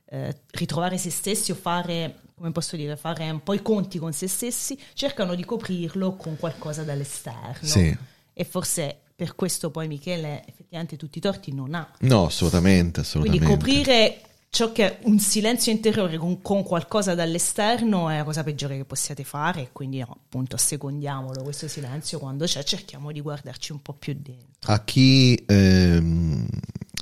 [0.06, 4.12] eh, ritrovare se stessi o fare, come posso dire, fare un po' i conti con
[4.14, 7.68] se stessi, cercano di coprirlo con qualcosa dall'esterno.
[7.68, 7.98] Sì.
[8.34, 11.88] E forse per questo poi Michele effettivamente tutti i torti non ha.
[12.00, 13.46] No, assolutamente, assolutamente.
[13.46, 18.44] Quindi coprire ciò che è un silenzio interiore con, con qualcosa dall'esterno è la cosa
[18.44, 23.22] peggiore che possiate fare, e quindi no, appunto assecondiamolo questo silenzio quando c'è, cerchiamo di
[23.22, 24.72] guardarci un po' più dentro.
[24.74, 26.48] A chi, ehm,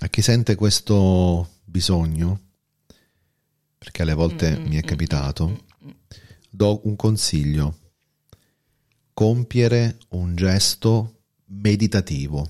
[0.01, 2.38] a chi sente questo bisogno,
[3.78, 5.91] perché alle volte Mm, mi è mm, capitato, mm, mm.
[6.49, 7.78] do un consiglio.
[9.13, 11.13] Compiere un gesto
[11.50, 12.47] meditativo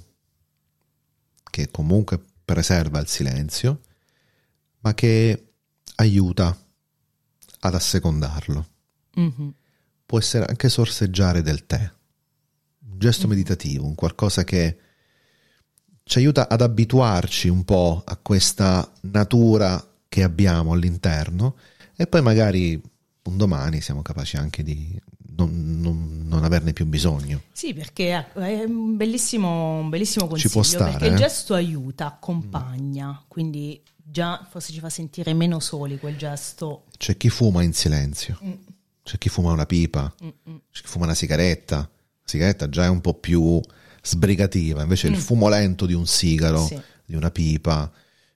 [1.49, 3.81] che comunque preserva il silenzio,
[4.79, 5.53] ma che
[5.95, 6.57] aiuta
[7.59, 8.67] ad assecondarlo.
[9.15, 9.53] Mhm.
[10.05, 11.91] Può essere anche sorseggiare del tè,
[12.89, 14.79] un gesto meditativo, un qualcosa che
[16.03, 21.55] ci aiuta ad abituarci un po' a questa natura che abbiamo all'interno
[21.95, 22.81] e poi magari
[23.23, 24.99] un domani siamo capaci anche di
[25.45, 27.41] non, non- non averne più bisogno.
[27.51, 31.17] Sì, perché è un bellissimo, un bellissimo Ci consiglio, può stare, perché il eh?
[31.17, 36.85] gesto aiuta, accompagna, quindi già forse ci fa sentire meno soli quel gesto.
[36.97, 38.51] C'è chi fuma in silenzio, Mm,
[39.03, 40.55] c'è chi fuma una pipa, mm, mm.
[40.71, 41.77] c'è chi fuma una sigaretta.
[41.77, 41.87] La
[42.25, 43.59] sigaretta già è un po' più
[44.03, 46.65] sbrigativa, invece il fumo lento di un sigaro, Mm.
[46.67, 46.81] Sì.
[47.05, 47.91] di una pipa,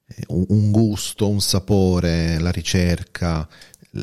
[0.06, 3.48] eh, un gusto, un sapore, la ricerca,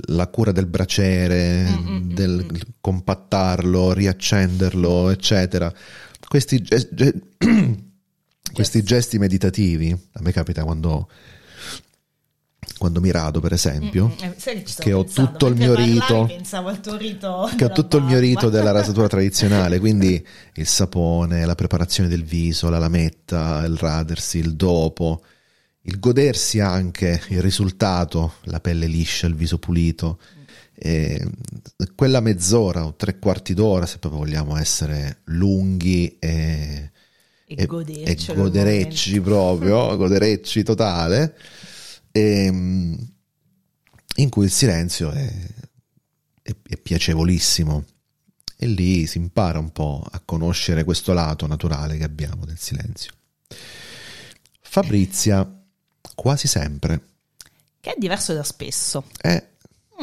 [0.06, 2.46] la cura del braciere, Mm, del
[2.80, 5.72] compattarlo, riaccenderlo, eccetera.
[6.28, 7.20] Questi, ge- ge-
[8.52, 11.08] questi gesti meditativi, a me capita quando,
[12.78, 16.26] quando mi rado, per esempio, Mm, eh, sai che, che ho tutto il mio rito-
[16.26, 17.50] rito.
[17.56, 18.26] che ho tutto il mio barba.
[18.26, 20.24] rito della rasatura tradizionale, quindi
[20.54, 25.22] il sapone, la preparazione del viso, la lametta, il radersi, il dopo,
[25.82, 30.20] il godersi anche il risultato, la pelle liscia, il viso pulito.
[30.74, 31.26] E
[31.94, 36.90] quella mezz'ora o tre quarti d'ora, se proprio vogliamo essere lunghi e,
[37.46, 37.68] E e,
[38.02, 41.36] e goderecci proprio, goderecci totale,
[42.12, 43.12] ehm,
[44.16, 45.32] in cui il silenzio è,
[46.42, 47.84] è- è piacevolissimo
[48.56, 53.12] e lì si impara un po' a conoscere questo lato naturale che abbiamo del silenzio.
[54.60, 55.59] Fabrizia,
[56.20, 57.00] quasi sempre,
[57.80, 59.04] Che è diverso da spesso.
[59.22, 59.42] è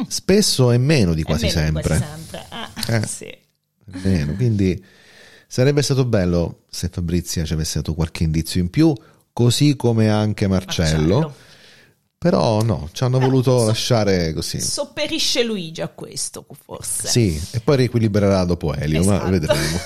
[0.08, 1.96] spesso e meno di quasi È meno di sempre.
[1.96, 2.44] quasi sempre.
[2.48, 3.06] Ah, Eh.
[3.06, 3.38] sì.
[4.02, 4.84] Meno, quindi
[5.46, 8.92] sarebbe stato bello se Fabrizia ci avesse dato qualche indizio in più,
[9.32, 11.18] così come anche Marcello.
[11.20, 11.34] Marcello.
[12.18, 14.60] Però no, ci hanno Però voluto so- lasciare così.
[14.60, 17.06] Sopperisce Luigi a questo, forse.
[17.06, 19.30] Sì, e poi riequilibrerà dopo Elio, ma Esatto.
[19.30, 19.78] vedremo.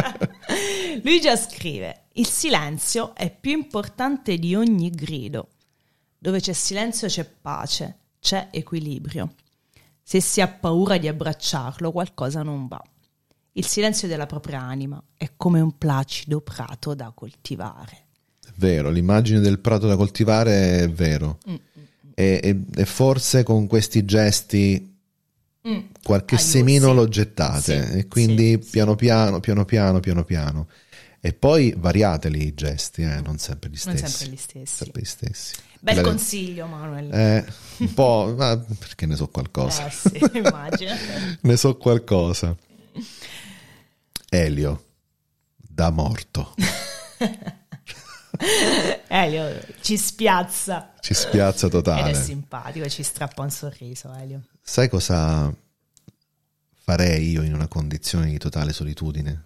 [1.04, 5.48] Lui già scrive: Il silenzio è più importante di ogni grido.
[6.18, 9.34] Dove c'è silenzio c'è pace, c'è equilibrio.
[10.02, 12.82] Se si ha paura di abbracciarlo, qualcosa non va.
[13.52, 18.06] Il silenzio della propria anima è come un placido prato da coltivare.
[18.56, 21.38] Vero, l'immagine del prato da coltivare è vero.
[21.48, 21.54] Mm,
[22.14, 24.86] E, e- e forse con questi gesti
[25.66, 25.78] Mm.
[26.02, 26.94] qualche Aiuto, semino sì.
[26.94, 30.68] lo gettate Sì, e quindi sì, piano piano, piano piano, piano piano.
[31.20, 34.12] E poi variateli i gesti, eh, non sempre gli Non stessi.
[34.16, 34.76] sempre gli stessi.
[34.76, 35.54] Sempre gli stessi.
[35.80, 36.06] Bel Bene.
[36.08, 37.12] consiglio, Manuel.
[37.12, 37.44] Eh,
[37.78, 39.86] un po', ma perché ne so qualcosa.
[39.86, 40.92] Eh sì, immagino.
[41.42, 42.56] Ne so qualcosa.
[44.30, 44.84] Elio,
[45.56, 46.54] da morto.
[49.08, 50.94] Elio ci spiazza.
[51.00, 52.10] Ci spiazza Ed totale.
[52.10, 54.42] è simpatico, ci strappa un sorriso, Elio.
[54.62, 55.52] Sai cosa
[56.82, 59.44] farei io in una condizione di totale solitudine?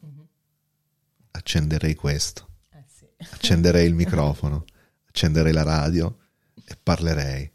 [1.33, 3.07] Accenderei questo, Eh sì.
[3.31, 4.65] accenderei il microfono,
[5.09, 6.17] accenderei la radio
[6.65, 7.51] e parlerei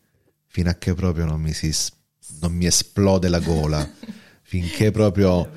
[0.47, 1.73] fino a che proprio non mi, si,
[2.41, 3.89] non mi esplode la gola,
[4.43, 5.49] finché proprio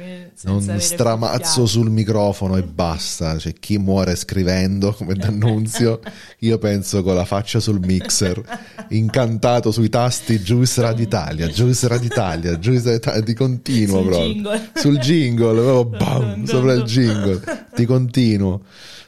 [0.44, 3.36] non stramazzo sul microfono e basta.
[3.36, 6.00] C'è chi muore scrivendo come D'Annunzio.
[6.40, 8.42] Io penso con la faccia sul mixer,
[8.90, 14.08] incantato sui tasti Juice Radio Italia, Juice Radio Italia, Juice Radio Italia, di continuo Sul
[14.08, 14.32] proprio.
[14.32, 14.70] jingle.
[14.74, 18.62] Sul jingle, proprio bam, sopra il jingle, di continuo.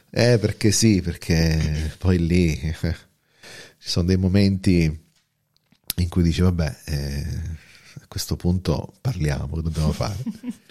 [0.09, 5.03] Eh, perché sì, perché poi lì ci sono dei momenti
[5.97, 7.27] in cui dici, vabbè, eh,
[8.15, 10.15] questo punto parliamo, che dobbiamo fare?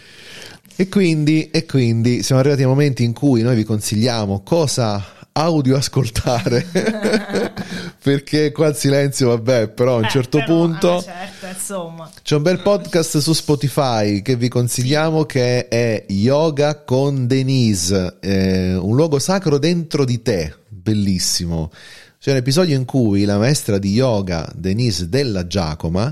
[0.77, 5.77] E quindi, e quindi siamo arrivati ai momenti in cui noi vi consigliamo cosa audio
[5.77, 6.67] ascoltare
[8.03, 12.11] perché qua il silenzio vabbè però a un Eh, certo però, punto eh, certo, insomma.
[12.21, 18.75] c'è un bel podcast su Spotify che vi consigliamo che è Yoga con Denise, eh,
[18.75, 21.71] un luogo sacro dentro di te, bellissimo.
[22.19, 26.11] C'è un episodio in cui la maestra di yoga Denise Della Giacoma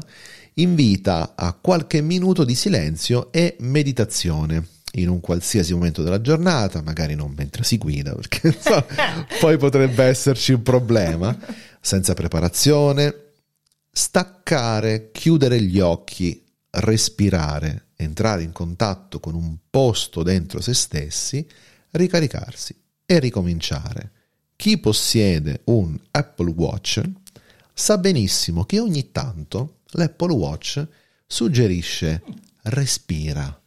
[0.55, 7.15] invita a qualche minuto di silenzio e meditazione in un qualsiasi momento della giornata, magari
[7.15, 8.85] non mentre si guida, perché insomma,
[9.41, 11.37] poi potrebbe esserci un problema,
[11.81, 13.15] senza preparazione,
[13.91, 21.47] staccare, chiudere gli occhi, respirare, entrare in contatto con un posto dentro se stessi,
[21.93, 22.75] ricaricarsi
[23.07, 24.11] e ricominciare.
[24.57, 27.03] Chi possiede un Apple Watch
[27.75, 30.87] sa benissimo che ogni tanto l'Apple Watch
[31.27, 32.23] suggerisce
[32.65, 33.61] respira,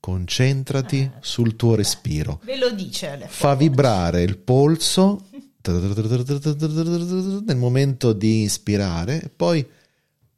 [0.00, 2.40] concentrati sul tuo respiro.
[2.44, 3.58] Ve lo dice fa Watch.
[3.58, 5.26] vibrare il polso
[5.64, 9.66] nel momento di inspirare poi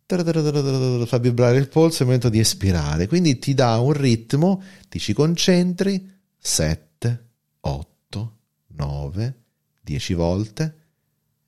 [0.07, 3.09] fa vibrare il polso nel momento di espirare.
[3.09, 7.25] Quindi ti dà un ritmo ti ci concentri 7
[7.61, 8.37] 8
[8.69, 9.35] 9
[9.83, 10.86] 10 volte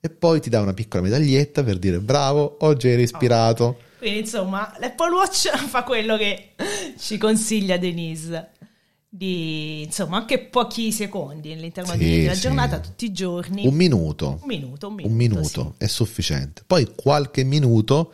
[0.08, 4.74] e poi ti dà una piccola medaglietta per dire bravo oggi hai respirato Quindi insomma
[4.78, 6.54] l'Apple Watch fa quello che
[6.98, 8.50] ci consiglia Denise.
[9.10, 12.40] Di insomma anche pochi secondi all'interno Sì, della sì.
[12.40, 13.66] giornata, tutti i giorni.
[13.66, 15.10] un minuto Un minuto, un minuto.
[15.10, 15.84] un minuto sì.
[15.84, 16.62] è sufficiente.
[16.66, 18.12] Poi qualche minuto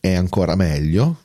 [0.00, 1.20] è ancora meglio.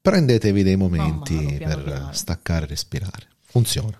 [0.00, 2.12] Prendetevi dei momenti piano per piano.
[2.12, 3.28] staccare e respirare.
[3.42, 3.96] Funziona.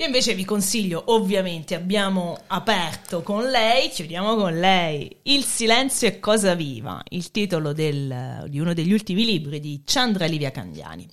[0.00, 6.18] Io invece vi consiglio, ovviamente abbiamo aperto con lei, chiudiamo con lei, Il silenzio è
[6.18, 11.06] cosa viva, il titolo del- di uno degli ultimi libri di Chandra Livia Candiani.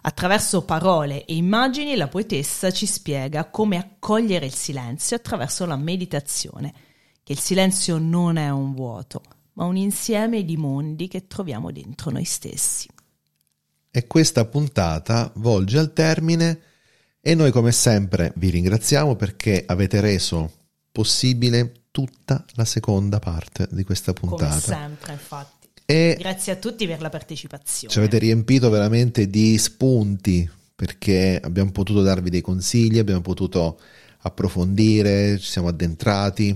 [0.00, 6.72] Attraverso parole e immagini la poetessa ci spiega come accogliere il silenzio attraverso la meditazione,
[7.22, 9.20] che il silenzio non è un vuoto,
[9.52, 12.88] ma un insieme di mondi che troviamo dentro noi stessi.
[13.90, 16.70] E questa puntata volge al termine
[17.24, 20.50] e noi come sempre vi ringraziamo perché avete reso
[20.90, 24.58] possibile tutta la seconda parte di questa Come puntata.
[24.58, 25.68] sempre, infatti.
[25.86, 27.92] E Grazie a tutti per la partecipazione.
[27.92, 33.78] Ci avete riempito veramente di spunti perché abbiamo potuto darvi dei consigli, abbiamo potuto
[34.22, 36.48] approfondire, ci siamo addentrati,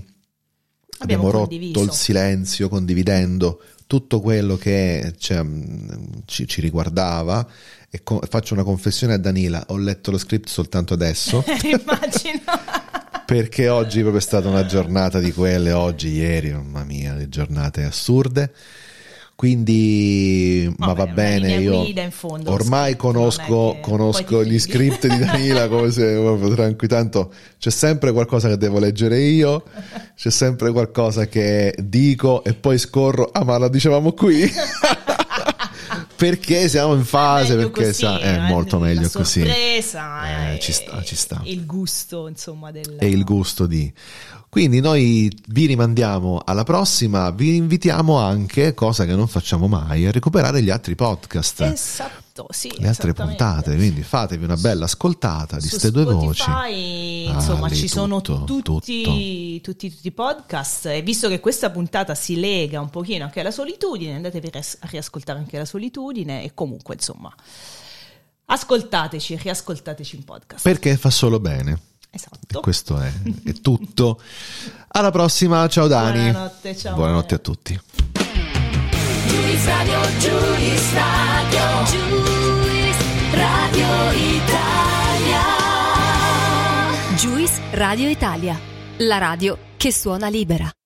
[0.99, 7.47] abbiamo, Abbiamo rotto il silenzio condividendo tutto quello che cioè, mh, ci, ci riguardava.
[7.89, 12.41] E co- faccio una confessione a Danila, ho letto lo script soltanto adesso Immagino.
[13.25, 17.83] perché oggi è proprio stata una giornata di quelle, oggi, ieri, mamma mia, le giornate
[17.83, 18.53] assurde.
[19.37, 25.91] Quindi, ma va una bene, io fondo, ormai conosco, conosco gli script di Danila come
[25.91, 26.15] se
[26.55, 29.63] tranquillo, tanto c'è sempre qualcosa che devo leggere io,
[30.15, 34.41] c'è sempre qualcosa che dico e poi scorro, ah ma lo dicevamo qui?
[36.17, 39.41] perché siamo in fase, perché così, sa- è eh, molto meglio così.
[39.41, 41.39] sorpresa, Eh, eh, ci sta, ci sta.
[41.43, 42.97] Il gusto, insomma, del...
[42.99, 43.93] e il gusto di.
[44.49, 50.11] Quindi noi vi rimandiamo alla prossima, vi invitiamo anche, cosa che non facciamo mai, a
[50.11, 52.71] recuperare gli altri podcast, Esatto, sì.
[52.77, 56.43] le altre puntate, quindi fatevi una bella ascoltata di Su ste due voci.
[56.45, 59.11] Ah, insomma, ci sono tutto, tutti, tutto.
[59.11, 60.85] tutti, tutti i podcast.
[60.87, 65.39] E visto che questa puntata si lega un pochino anche alla solitudine, andatevi a riascoltare
[65.39, 66.43] anche la solitudine.
[66.43, 67.33] E comunque, insomma,
[68.45, 70.63] ascoltateci, riascoltateci in podcast.
[70.63, 71.79] Perché fa solo bene.
[72.11, 72.61] esatto.
[72.61, 73.11] Questo è,
[73.43, 74.21] è tutto.
[74.89, 76.31] Alla prossima, ciao Dani.
[76.31, 76.95] Buonanotte, ciao.
[76.95, 77.79] Buonanotte a tutti.
[80.19, 82.06] Juice Radio,
[87.17, 88.55] Juice Radio Italia,
[88.97, 90.76] la radio che suona libera.